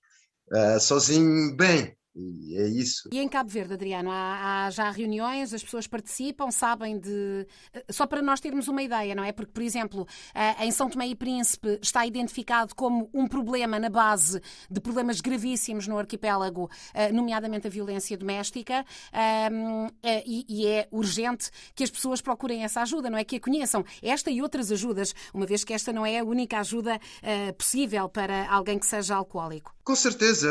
Uh, 0.51 0.79
sozinho, 0.79 1.55
bem, 1.55 1.95
e 2.13 2.57
é 2.57 2.67
isso. 2.67 3.09
E 3.11 3.19
em 3.19 3.27
Cabo 3.27 3.49
Verde, 3.49 3.73
Adriano, 3.73 4.11
há, 4.11 4.65
há, 4.65 4.69
já 4.69 4.91
reuniões, 4.91 5.53
as 5.53 5.63
pessoas 5.63 5.87
participam, 5.87 6.51
sabem 6.51 6.99
de. 6.99 7.47
Eh, 7.73 7.85
só 7.89 8.05
para 8.05 8.21
nós 8.21 8.41
termos 8.41 8.67
uma 8.67 8.83
ideia, 8.83 9.15
não 9.15 9.23
é? 9.23 9.31
Porque, 9.31 9.51
por 9.51 9.63
exemplo, 9.63 10.05
eh, 10.33 10.65
em 10.65 10.71
São 10.71 10.89
Tomé 10.89 11.07
e 11.07 11.15
Príncipe 11.15 11.79
está 11.81 12.05
identificado 12.05 12.75
como 12.75 13.09
um 13.13 13.27
problema 13.27 13.79
na 13.79 13.89
base 13.89 14.41
de 14.69 14.81
problemas 14.81 15.21
gravíssimos 15.21 15.87
no 15.87 15.97
arquipélago, 15.97 16.69
eh, 16.93 17.13
nomeadamente 17.13 17.67
a 17.67 17.69
violência 17.69 18.17
doméstica, 18.17 18.85
ehm, 19.13 19.87
e 20.25 20.67
é 20.67 20.87
urgente 20.91 21.49
que 21.73 21.83
as 21.83 21.89
pessoas 21.89 22.21
procurem 22.21 22.63
essa 22.63 22.81
ajuda, 22.81 23.09
não 23.09 23.17
é? 23.17 23.23
Que 23.23 23.37
a 23.37 23.39
conheçam. 23.39 23.85
Esta 24.01 24.29
e 24.29 24.41
outras 24.41 24.71
ajudas, 24.71 25.13
uma 25.33 25.45
vez 25.45 25.63
que 25.63 25.73
esta 25.73 25.93
não 25.93 26.05
é 26.05 26.19
a 26.19 26.23
única 26.23 26.59
ajuda 26.59 26.99
possível 27.57 28.09
para 28.09 28.49
alguém 28.49 28.77
que 28.77 28.85
seja 28.85 29.15
alcoólico. 29.15 29.73
Com 29.83 29.95
certeza. 29.95 30.49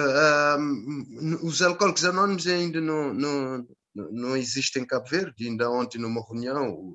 Os 1.42 1.62
alcoólicos 1.62 2.04
anónimos 2.04 2.46
ainda 2.46 2.80
não, 2.80 3.14
não, 3.14 3.66
não 3.94 4.36
existem 4.36 4.82
em 4.82 4.86
Cabo 4.86 5.08
Verde. 5.08 5.46
Ainda 5.46 5.70
ontem, 5.70 5.98
numa 5.98 6.24
reunião, 6.26 6.94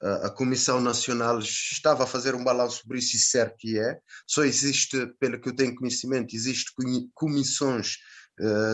a, 0.00 0.30
Comissão 0.30 0.80
Nacional 0.80 1.38
estava 1.38 2.04
a 2.04 2.06
fazer 2.06 2.34
um 2.34 2.44
balanço 2.44 2.80
sobre 2.80 2.98
isso, 2.98 3.16
e 3.16 3.20
certo 3.20 3.56
que 3.58 3.78
é. 3.78 3.98
Só 4.26 4.44
existe, 4.44 5.06
pelo 5.18 5.40
que 5.40 5.48
eu 5.48 5.56
tenho 5.56 5.74
conhecimento, 5.74 6.34
existe 6.34 6.72
comissões 7.14 7.96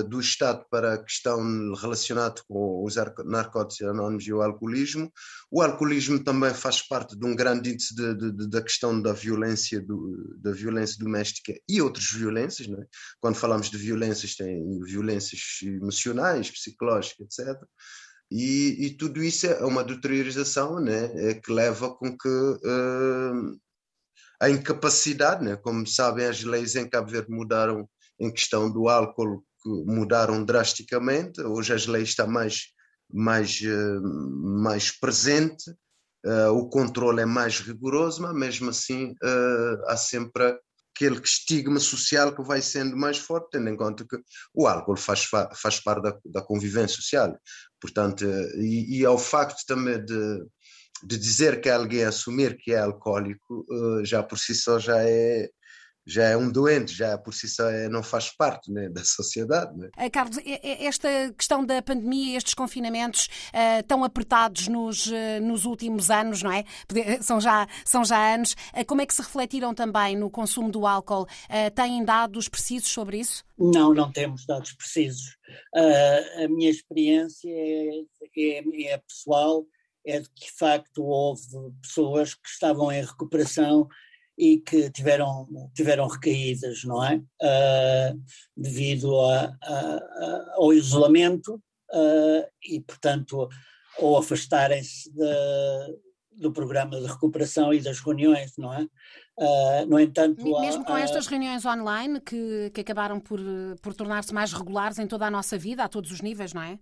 do 0.09 0.21
Estado 0.21 0.65
para 0.71 0.95
a 0.95 1.03
questão 1.03 1.41
relacionada 1.75 2.41
com 2.47 2.85
os 2.85 2.95
narcóticos 3.25 3.87
anónimos 3.87 4.25
e 4.27 4.33
o 4.33 4.43
alcoolismo. 4.43 5.11
O 5.51 5.61
alcoolismo 5.61 6.23
também 6.23 6.55
faz 6.55 6.87
parte 6.87 7.17
de 7.17 7.27
um 7.27 7.35
grande 7.35 7.71
índice 7.71 7.95
de, 7.95 8.15
de, 8.15 8.33
de, 8.33 8.49
da 8.49 8.63
questão 8.63 9.01
da 9.01 9.13
violência, 9.13 9.81
do, 9.81 10.37
da 10.39 10.53
violência 10.53 10.97
doméstica 10.99 11.53
e 11.69 11.83
outras 11.83 12.11
violências. 12.11 12.69
É? 12.69 12.87
Quando 13.21 13.37
falamos 13.37 13.71
de 13.71 13.77
violências, 13.77 14.37
tem 14.37 14.81
violências 14.83 15.41
emocionais, 15.63 16.51
psicológicas, 16.51 17.39
etc. 17.39 17.61
E, 18.31 18.87
e, 18.87 18.91
tudo 18.97 19.23
isso 19.23 19.47
é 19.47 19.65
uma 19.65 19.85
deteriorização 19.85 20.81
né, 20.81 21.31
é 21.31 21.35
que 21.35 21.53
leva 21.53 21.95
com 21.95 22.17
que 22.17 22.29
uh, 22.29 23.61
a 24.41 24.51
incapacidade, 24.51 25.45
né, 25.45 25.57
como 25.57 25.87
sabem, 25.87 26.27
as 26.27 26.43
leis 26.43 26.75
em 26.75 26.89
Cabo 26.89 27.11
Verde 27.11 27.31
mudaram 27.31 27.89
em 28.19 28.33
questão 28.33 28.71
do 28.71 28.89
álcool 28.89 29.45
mudaram 29.87 30.45
drasticamente, 30.45 31.41
hoje 31.41 31.73
as 31.73 31.87
leis 31.87 32.11
estão 32.11 32.27
mais, 32.27 32.67
mais, 33.13 33.61
eh, 33.63 34.01
mais 34.01 34.91
presente, 34.91 35.71
uh, 36.25 36.51
o 36.53 36.69
controle 36.69 37.23
é 37.23 37.27
mais 37.27 37.61
rigoroso, 37.61 38.23
mas 38.23 38.35
mesmo 38.35 38.71
assim 38.71 39.11
uh, 39.11 39.87
há 39.87 39.97
sempre 39.97 40.59
aquele 40.95 41.21
estigma 41.21 41.79
social 41.79 42.35
que 42.35 42.43
vai 42.43 42.63
sendo 42.63 42.97
mais 42.97 43.19
forte, 43.19 43.51
tendo 43.53 43.69
em 43.69 43.77
conta 43.77 44.07
que 44.09 44.17
o 44.55 44.67
álcool 44.67 44.97
faz, 44.97 45.29
faz 45.55 45.79
parte 45.81 46.03
da, 46.03 46.19
da 46.25 46.43
convivência 46.43 46.97
social. 46.97 47.39
Portanto, 47.79 48.25
e, 48.57 49.01
e 49.01 49.05
ao 49.05 49.19
facto 49.19 49.63
também 49.67 50.03
de, 50.03 50.47
de 51.05 51.19
dizer 51.19 51.61
que 51.61 51.69
alguém 51.69 52.05
assumir 52.05 52.57
que 52.57 52.73
é 52.73 52.79
alcoólico, 52.79 53.67
já 54.05 54.23
por 54.23 54.39
si 54.39 54.55
só 54.55 54.79
já 54.79 54.97
é 55.03 55.51
já 56.07 56.25
é 56.25 56.37
um 56.37 56.51
doente, 56.51 56.95
já 56.95 57.19
por 57.19 57.35
si 57.35 57.49
só 57.49 57.69
é, 57.69 57.89
não 57.89 58.03
faz 58.03 58.31
parte 58.31 58.71
né, 58.71 58.89
da 58.89 59.03
sociedade. 59.03 59.77
Né? 59.77 59.91
Carlos, 60.11 60.39
esta 60.63 61.09
questão 61.37 61.67
da 61.67 61.83
pandemia, 61.83 62.37
estes 62.37 62.55
confinamentos 62.55 63.29
uh, 63.49 63.83
tão 63.89 64.05
apertados 64.05 64.69
nos, 64.69 65.07
uh, 65.07 65.41
nos 65.43 65.65
últimos 65.65 66.09
anos, 66.09 66.43
não 66.43 66.53
é? 66.53 66.65
São 67.21 67.41
já, 67.41 67.67
são 67.85 68.05
já 68.05 68.35
anos. 68.35 68.53
Uh, 68.73 68.85
como 68.87 69.01
é 69.01 69.07
que 69.07 69.15
se 69.15 69.23
refletiram 69.23 69.75
também 69.75 70.17
no 70.17 70.31
consumo 70.31 70.71
do 70.71 70.87
álcool? 70.87 71.23
Uh, 71.25 71.71
têm 71.75 72.05
dados 72.05 72.49
precisos 72.49 72.89
sobre 72.89 73.19
isso? 73.19 73.45
Não, 73.59 73.93
não 73.93 74.13
temos 74.13 74.47
dados 74.47 74.73
precisos. 74.73 75.37
a 75.75 76.49
minha 76.49 76.71
experiência 76.71 77.51
é, 77.51 78.03
é, 78.39 78.93
é 78.93 78.99
pessoal, 78.99 79.67
é 80.07 80.21
de 80.21 80.29
que 80.31 80.47
de 80.47 80.53
facto 80.53 81.03
houve 81.03 81.43
pessoas 81.83 82.35
que 82.35 82.49
estavam 82.49 82.93
em 82.93 83.05
recuperação 83.05 83.89
e 84.37 84.59
que 84.59 84.91
tiveram, 84.91 85.49
tiveram 85.75 86.07
recaídas, 86.07 86.85
não 86.85 87.03
é? 87.03 87.17
Uh, 87.17 88.23
devido 88.57 89.19
a, 89.21 89.57
a, 89.63 90.55
ao 90.57 90.73
isolamento 90.73 91.55
uh, 91.55 92.47
e, 92.63 92.81
portanto, 92.81 93.49
ou 93.99 94.19
afastarem-se 94.19 95.11
do 96.33 96.53
programa 96.53 97.01
de 97.01 97.07
recuperação 97.07 97.73
e 97.73 97.81
das 97.81 97.99
reuniões, 98.01 98.53
não 98.59 98.73
é? 98.73 98.87
Uh, 99.39 99.87
no 99.87 100.01
entanto, 100.01 100.43
mesmo 100.61 100.85
com 100.85 100.97
estas 100.97 101.27
reuniões 101.27 101.65
online 101.65 102.21
que, 102.21 102.71
que 102.75 102.81
acabaram 102.81 103.21
por, 103.21 103.39
por 103.83 103.95
tornar-se 103.95 104.33
mais 104.33 104.53
regulares 104.53 104.99
em 104.99 105.07
toda 105.07 105.27
a 105.27 105.31
nossa 105.31 105.59
vida, 105.59 105.85
a 105.85 105.89
todos 105.89 106.11
os 106.11 106.23
níveis, 106.23 106.55
não 106.55 106.63
é? 106.63 106.79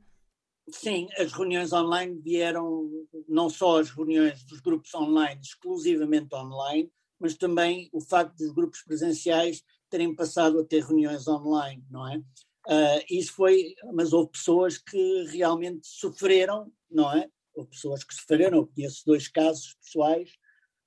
Sim, 0.70 1.08
as 1.18 1.32
reuniões 1.32 1.72
online 1.72 2.18
vieram, 2.22 2.88
não 3.28 3.50
só 3.50 3.80
as 3.80 3.90
reuniões 3.90 4.44
dos 4.44 4.60
grupos 4.60 4.94
online, 4.94 5.40
exclusivamente 5.42 6.34
online, 6.34 6.90
mas 7.24 7.34
também 7.34 7.88
o 7.90 8.02
facto 8.02 8.36
dos 8.36 8.52
grupos 8.52 8.82
presenciais 8.82 9.62
terem 9.88 10.14
passado 10.14 10.60
a 10.60 10.64
ter 10.64 10.84
reuniões 10.84 11.26
online, 11.26 11.82
não 11.90 12.06
é? 12.06 12.18
Uh, 12.18 13.04
isso 13.08 13.32
foi, 13.32 13.74
mas 13.94 14.12
houve 14.12 14.32
pessoas 14.32 14.76
que 14.76 15.24
realmente 15.30 15.86
sofreram, 15.86 16.70
não 16.90 17.10
é? 17.10 17.26
Houve 17.54 17.70
pessoas 17.70 18.04
que 18.04 18.14
sofreram, 18.14 18.58
eu 18.58 18.66
conheço 18.66 19.06
dois 19.06 19.26
casos 19.26 19.74
pessoais, 19.82 20.32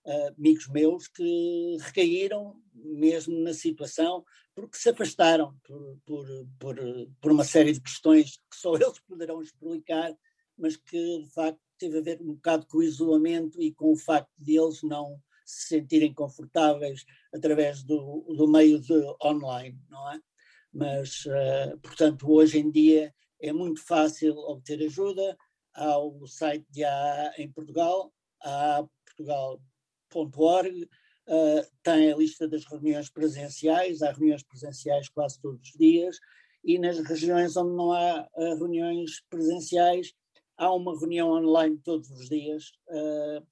uh, 0.06 0.36
amigos 0.38 0.68
meus, 0.68 1.08
que 1.08 1.78
recaíram 1.80 2.62
mesmo 2.72 3.40
na 3.40 3.56
situação 3.56 4.24
porque 4.54 4.78
se 4.78 4.90
afastaram 4.90 5.56
por, 5.64 5.98
por, 6.06 6.28
por, 6.60 6.76
por 7.20 7.32
uma 7.32 7.46
série 7.46 7.74
de 7.74 7.82
questões 7.82 8.38
que 8.52 8.56
só 8.56 8.76
eles 8.78 9.00
poderão 9.00 9.42
explicar, 9.42 10.16
mas 10.56 10.78
que 10.78 11.24
de 11.24 11.30
facto 11.34 11.60
teve 11.80 11.98
a 11.98 12.02
ver 12.02 12.22
um 12.22 12.36
bocado 12.36 12.68
com 12.68 12.78
o 12.78 12.84
isolamento 12.84 13.60
e 13.60 13.74
com 13.74 13.92
o 13.92 13.98
facto 13.98 14.30
de 14.38 14.56
eles 14.56 14.84
não 14.84 15.20
se 15.48 15.70
sentirem 15.70 16.14
confortáveis 16.14 17.04
através 17.34 17.82
do, 17.84 18.26
do 18.36 18.48
meio 18.48 18.80
de 18.80 18.94
online, 19.24 19.80
não 19.90 20.12
é? 20.12 20.20
Mas, 20.74 21.26
uh, 21.26 21.78
portanto, 21.82 22.30
hoje 22.30 22.60
em 22.60 22.70
dia 22.70 23.16
é 23.42 23.54
muito 23.54 23.82
fácil 23.86 24.36
obter 24.38 24.84
ajuda. 24.84 25.38
Há 25.74 25.98
o 25.98 26.28
site 26.28 26.66
de 26.70 26.84
AA 26.84 27.32
em 27.38 27.50
Portugal, 27.50 28.14
aaportugal.org, 28.42 30.84
uh, 30.84 30.90
eh, 31.30 31.68
tem 31.84 32.12
a 32.12 32.18
lista 32.18 32.48
das 32.48 32.66
reuniões 32.66 33.10
presenciais, 33.10 34.02
há 34.02 34.12
reuniões 34.12 34.44
presenciais 34.44 35.08
quase 35.10 35.40
todos 35.40 35.62
os 35.62 35.78
dias, 35.78 36.18
e 36.64 36.80
nas 36.80 36.98
regiões 37.00 37.56
onde 37.56 37.76
não 37.76 37.92
há 37.92 38.28
uh, 38.36 38.58
reuniões 38.58 39.22
presenciais, 39.30 40.14
há 40.58 40.74
uma 40.74 41.00
reunião 41.00 41.30
online 41.30 41.78
todos 41.84 42.10
os 42.10 42.28
dias, 42.28 42.72
uh, 42.90 43.46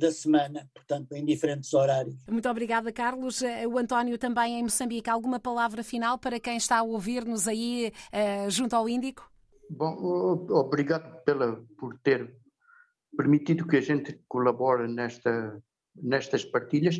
da 0.00 0.10
semana, 0.10 0.68
portanto, 0.74 1.12
em 1.12 1.24
diferentes 1.24 1.72
horários. 1.74 2.16
Muito 2.28 2.48
obrigada, 2.48 2.90
Carlos. 2.90 3.42
Eh, 3.42 3.66
o 3.66 3.76
António 3.78 4.16
também 4.16 4.58
em 4.58 4.62
Moçambique. 4.62 5.10
Alguma 5.10 5.38
palavra 5.38 5.84
final 5.84 6.18
para 6.18 6.40
quem 6.40 6.56
está 6.56 6.78
a 6.78 6.82
ouvir-nos 6.82 7.46
aí 7.46 7.92
uh, 8.12 8.50
junto 8.50 8.74
ao 8.74 8.88
Índico? 8.88 9.30
Bom, 9.68 10.46
obrigado 10.50 11.22
pela, 11.22 11.62
por 11.78 11.98
ter 11.98 12.34
permitido 13.16 13.66
que 13.66 13.76
a 13.76 13.80
gente 13.80 14.18
colabore 14.26 14.88
nesta, 14.88 15.62
nestas 15.94 16.44
partilhas. 16.44 16.96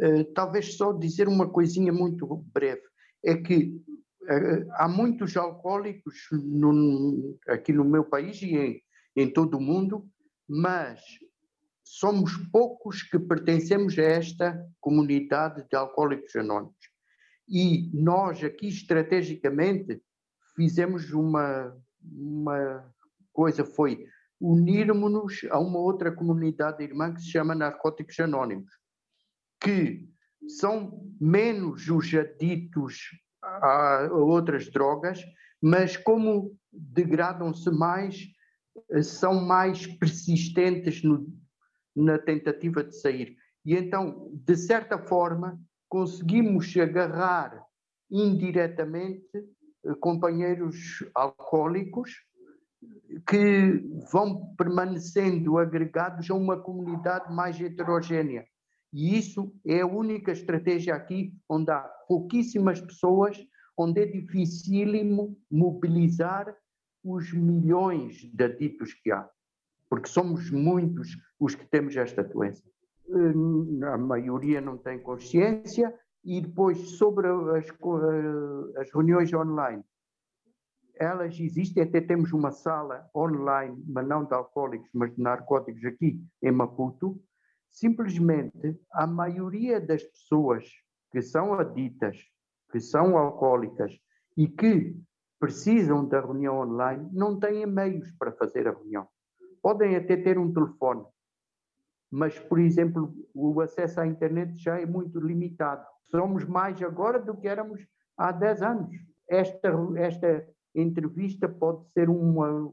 Uh, 0.00 0.24
talvez 0.32 0.76
só 0.76 0.92
dizer 0.92 1.26
uma 1.26 1.50
coisinha 1.50 1.92
muito 1.92 2.26
breve. 2.52 2.82
É 3.24 3.34
que 3.34 3.82
uh, 4.22 4.70
há 4.74 4.88
muitos 4.88 5.36
alcoólicos 5.36 6.14
no, 6.30 7.36
aqui 7.48 7.72
no 7.72 7.84
meu 7.84 8.04
país 8.04 8.40
e 8.42 8.56
em, 8.56 8.82
em 9.16 9.32
todo 9.32 9.58
o 9.58 9.60
mundo, 9.60 10.06
mas 10.48 11.00
somos 11.84 12.36
poucos 12.50 13.02
que 13.02 13.18
pertencemos 13.18 13.98
a 13.98 14.02
esta 14.02 14.58
comunidade 14.80 15.66
de 15.68 15.76
alcoólicos 15.76 16.34
anónimos. 16.34 16.74
E 17.46 17.90
nós 17.92 18.42
aqui 18.42 18.68
estrategicamente 18.68 20.02
fizemos 20.56 21.12
uma, 21.12 21.76
uma 22.02 22.90
coisa, 23.32 23.64
foi 23.64 24.06
unirmos-nos 24.40 25.44
a 25.50 25.58
uma 25.58 25.78
outra 25.78 26.10
comunidade 26.10 26.82
irmã 26.82 27.12
que 27.12 27.20
se 27.20 27.30
chama 27.30 27.54
Narcóticos 27.54 28.18
Anónimos, 28.18 28.70
que 29.60 30.08
são 30.58 31.02
menos 31.20 31.88
os 31.88 32.12
aditos 32.14 33.10
a 33.42 34.08
outras 34.12 34.70
drogas, 34.70 35.22
mas 35.62 35.96
como 35.96 36.56
degradam-se 36.72 37.70
mais, 37.70 38.26
são 39.02 39.44
mais 39.44 39.86
persistentes 39.86 41.02
no, 41.02 41.26
na 41.94 42.18
tentativa 42.18 42.82
de 42.82 42.96
sair. 42.96 43.36
E 43.64 43.74
então, 43.74 44.30
de 44.32 44.56
certa 44.56 44.98
forma, 44.98 45.58
conseguimos 45.88 46.76
agarrar 46.76 47.64
indiretamente 48.10 49.26
eh, 49.34 49.94
companheiros 50.00 51.04
alcoólicos 51.14 52.10
que 53.26 53.82
vão 54.12 54.54
permanecendo 54.56 55.58
agregados 55.58 56.30
a 56.30 56.34
uma 56.34 56.60
comunidade 56.60 57.32
mais 57.32 57.58
heterogênea. 57.60 58.46
E 58.92 59.16
isso 59.18 59.52
é 59.66 59.80
a 59.80 59.86
única 59.86 60.32
estratégia 60.32 60.94
aqui 60.94 61.34
onde 61.48 61.70
há 61.70 61.80
pouquíssimas 62.06 62.80
pessoas, 62.80 63.38
onde 63.76 64.00
é 64.00 64.06
dificílimo 64.06 65.36
mobilizar 65.50 66.54
os 67.02 67.32
milhões 67.32 68.16
de 68.32 68.44
aditos 68.44 68.94
que 68.94 69.10
há 69.10 69.28
porque 69.88 70.08
somos 70.08 70.50
muitos 70.50 71.16
os 71.38 71.54
que 71.54 71.66
temos 71.66 71.96
esta 71.96 72.22
doença. 72.22 72.62
Eh, 73.08 73.86
a 73.86 73.98
maioria 73.98 74.60
não 74.60 74.78
tem 74.78 74.98
consciência 74.98 75.94
e 76.24 76.40
depois 76.40 76.78
sobre 76.96 77.28
as, 77.28 77.68
eh, 77.68 78.80
as 78.80 78.90
reuniões 78.92 79.32
online. 79.32 79.84
Elas 80.96 81.38
existem, 81.38 81.82
até 81.82 82.00
temos 82.00 82.32
uma 82.32 82.52
sala 82.52 83.08
online, 83.14 83.82
mas 83.86 84.06
não 84.06 84.24
de 84.24 84.32
alcoólicos, 84.32 84.88
mas 84.94 85.14
de 85.14 85.20
narcóticos 85.20 85.84
aqui 85.84 86.20
em 86.42 86.52
Maputo. 86.52 87.20
Simplesmente 87.68 88.80
a 88.92 89.06
maioria 89.06 89.80
das 89.80 90.04
pessoas 90.04 90.64
que 91.10 91.20
são 91.20 91.54
aditas, 91.54 92.16
que 92.70 92.80
são 92.80 93.18
alcoólicas 93.18 93.92
e 94.36 94.46
que 94.48 94.96
precisam 95.38 96.06
da 96.06 96.20
reunião 96.20 96.58
online 96.60 97.08
não 97.12 97.38
têm 97.38 97.66
meios 97.66 98.10
para 98.12 98.32
fazer 98.32 98.66
a 98.66 98.72
reunião. 98.72 99.06
Podem 99.64 99.96
até 99.96 100.14
ter 100.14 100.36
um 100.38 100.52
telefone, 100.52 101.06
mas, 102.12 102.38
por 102.38 102.58
exemplo, 102.58 103.16
o 103.32 103.62
acesso 103.62 103.98
à 103.98 104.06
internet 104.06 104.54
já 104.58 104.78
é 104.78 104.84
muito 104.84 105.18
limitado. 105.18 105.86
Somos 106.10 106.44
mais 106.44 106.82
agora 106.82 107.18
do 107.18 107.34
que 107.34 107.48
éramos 107.48 107.80
há 108.14 108.30
10 108.30 108.60
anos. 108.60 108.94
Esta, 109.26 109.70
esta 109.96 110.46
entrevista 110.74 111.48
pode 111.48 111.90
ser 111.92 112.10
uma, 112.10 112.70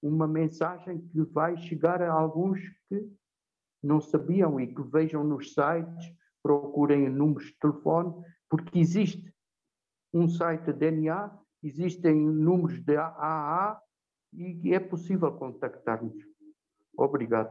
uma 0.00 0.26
mensagem 0.26 1.06
que 1.08 1.20
vai 1.24 1.58
chegar 1.58 2.00
a 2.00 2.10
alguns 2.10 2.58
que 2.88 3.06
não 3.82 4.00
sabiam 4.00 4.58
e 4.58 4.74
que 4.74 4.82
vejam 4.82 5.22
nos 5.22 5.52
sites, 5.52 6.16
procurem 6.42 7.10
números 7.10 7.48
de 7.48 7.58
telefone, 7.58 8.14
porque 8.48 8.78
existe 8.78 9.30
um 10.10 10.26
site 10.26 10.72
de 10.72 10.72
DNA, 10.72 11.38
existem 11.62 12.16
números 12.18 12.80
de 12.80 12.96
AA 12.96 13.78
e 14.32 14.72
é 14.72 14.80
possível 14.80 15.30
contactar-nos. 15.32 16.29
Obrigado. 17.00 17.50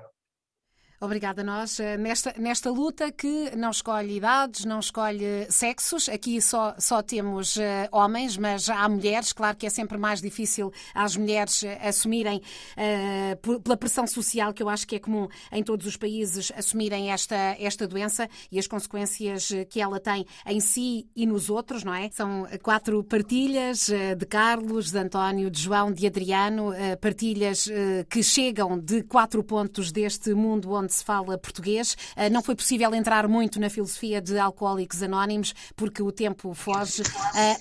Obrigada 1.01 1.41
a 1.41 1.45
nós. 1.45 1.79
Eh, 1.79 1.97
nesta, 1.97 2.35
nesta 2.37 2.69
luta 2.69 3.09
que 3.09 3.55
não 3.55 3.71
escolhe 3.71 4.17
idades, 4.17 4.65
não 4.65 4.81
escolhe 4.81 5.49
sexos, 5.49 6.09
aqui 6.09 6.41
só, 6.41 6.75
só 6.77 7.01
temos 7.01 7.55
uh, 7.55 7.61
homens, 7.89 8.35
mas 8.35 8.67
há 8.67 8.87
mulheres. 8.89 9.31
Claro 9.31 9.55
que 9.55 9.65
é 9.65 9.69
sempre 9.69 9.97
mais 9.97 10.21
difícil 10.21 10.73
às 10.93 11.15
mulheres 11.15 11.63
eh, 11.63 11.79
assumirem, 11.87 12.41
uh, 12.75 13.59
pela 13.61 13.77
pressão 13.77 14.05
social, 14.05 14.53
que 14.53 14.61
eu 14.61 14.67
acho 14.67 14.85
que 14.85 14.97
é 14.97 14.99
comum 14.99 15.29
em 15.53 15.63
todos 15.63 15.85
os 15.85 15.95
países, 15.95 16.51
assumirem 16.53 17.11
esta, 17.13 17.55
esta 17.57 17.87
doença 17.87 18.27
e 18.51 18.59
as 18.59 18.67
consequências 18.67 19.53
que 19.69 19.79
ela 19.79 20.01
tem 20.01 20.25
em 20.45 20.59
si 20.59 21.07
e 21.15 21.25
nos 21.25 21.49
outros, 21.49 21.81
não 21.81 21.93
é? 21.93 22.09
São 22.11 22.45
quatro 22.61 23.01
partilhas 23.05 23.87
uh, 23.87 24.17
de 24.17 24.25
Carlos, 24.25 24.91
de 24.91 24.97
António, 24.97 25.49
de 25.49 25.61
João, 25.61 25.93
de 25.93 26.05
Adriano, 26.05 26.73
partilhas 26.99 27.69
que 28.09 28.21
chegam 28.21 28.77
de 28.77 29.03
quatro 29.03 29.41
pontos 29.43 29.91
deste 29.91 30.33
mundo 30.33 30.71
onde 30.73 30.88
onde 30.89 30.95
se 30.95 31.03
fala 31.03 31.37
português. 31.37 31.93
Uh, 32.17 32.31
não 32.31 32.41
foi 32.41 32.55
possível 32.55 32.93
entrar 32.95 33.27
muito 33.27 33.59
na 33.59 33.69
filosofia 33.69 34.19
de 34.19 34.39
Alcoólicos 34.39 35.03
Anónimos, 35.03 35.53
porque 35.75 36.01
o 36.01 36.11
tempo 36.11 36.53
foge, 36.55 37.03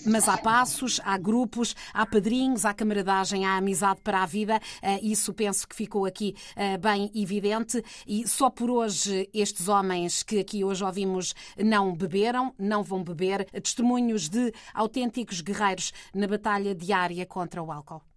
mas 0.06 0.28
há 0.28 0.38
passos, 0.38 0.98
há 1.04 1.18
grupos, 1.18 1.76
há 1.92 2.06
padrinhos, 2.06 2.64
há 2.64 2.72
camaradagem, 2.72 3.44
há 3.44 3.56
amizade 3.56 4.00
para 4.02 4.22
a 4.22 4.26
vida. 4.26 4.58
Isso 5.02 5.34
penso 5.34 5.68
que 5.68 5.76
ficou 5.76 6.06
aqui 6.06 6.34
bem 6.80 7.10
evidente. 7.14 7.82
E 8.06 8.26
só 8.26 8.48
por 8.48 8.70
hoje, 8.70 9.28
estes 9.34 9.68
homens 9.68 10.22
que 10.22 10.38
aqui 10.38 10.64
hoje 10.64 10.84
ouvimos 10.84 11.34
não 11.58 11.94
beberam, 11.94 12.54
não 12.58 12.82
vão 12.82 13.02
beber. 13.02 13.44
Testemunhos 13.50 14.28
de 14.28 14.52
autênticos 14.72 15.40
guerreiros 15.40 15.92
na 16.14 16.26
batalha 16.26 16.74
diária 16.74 17.26
contra 17.26 17.62
o 17.62 17.70
álcool. 17.70 18.07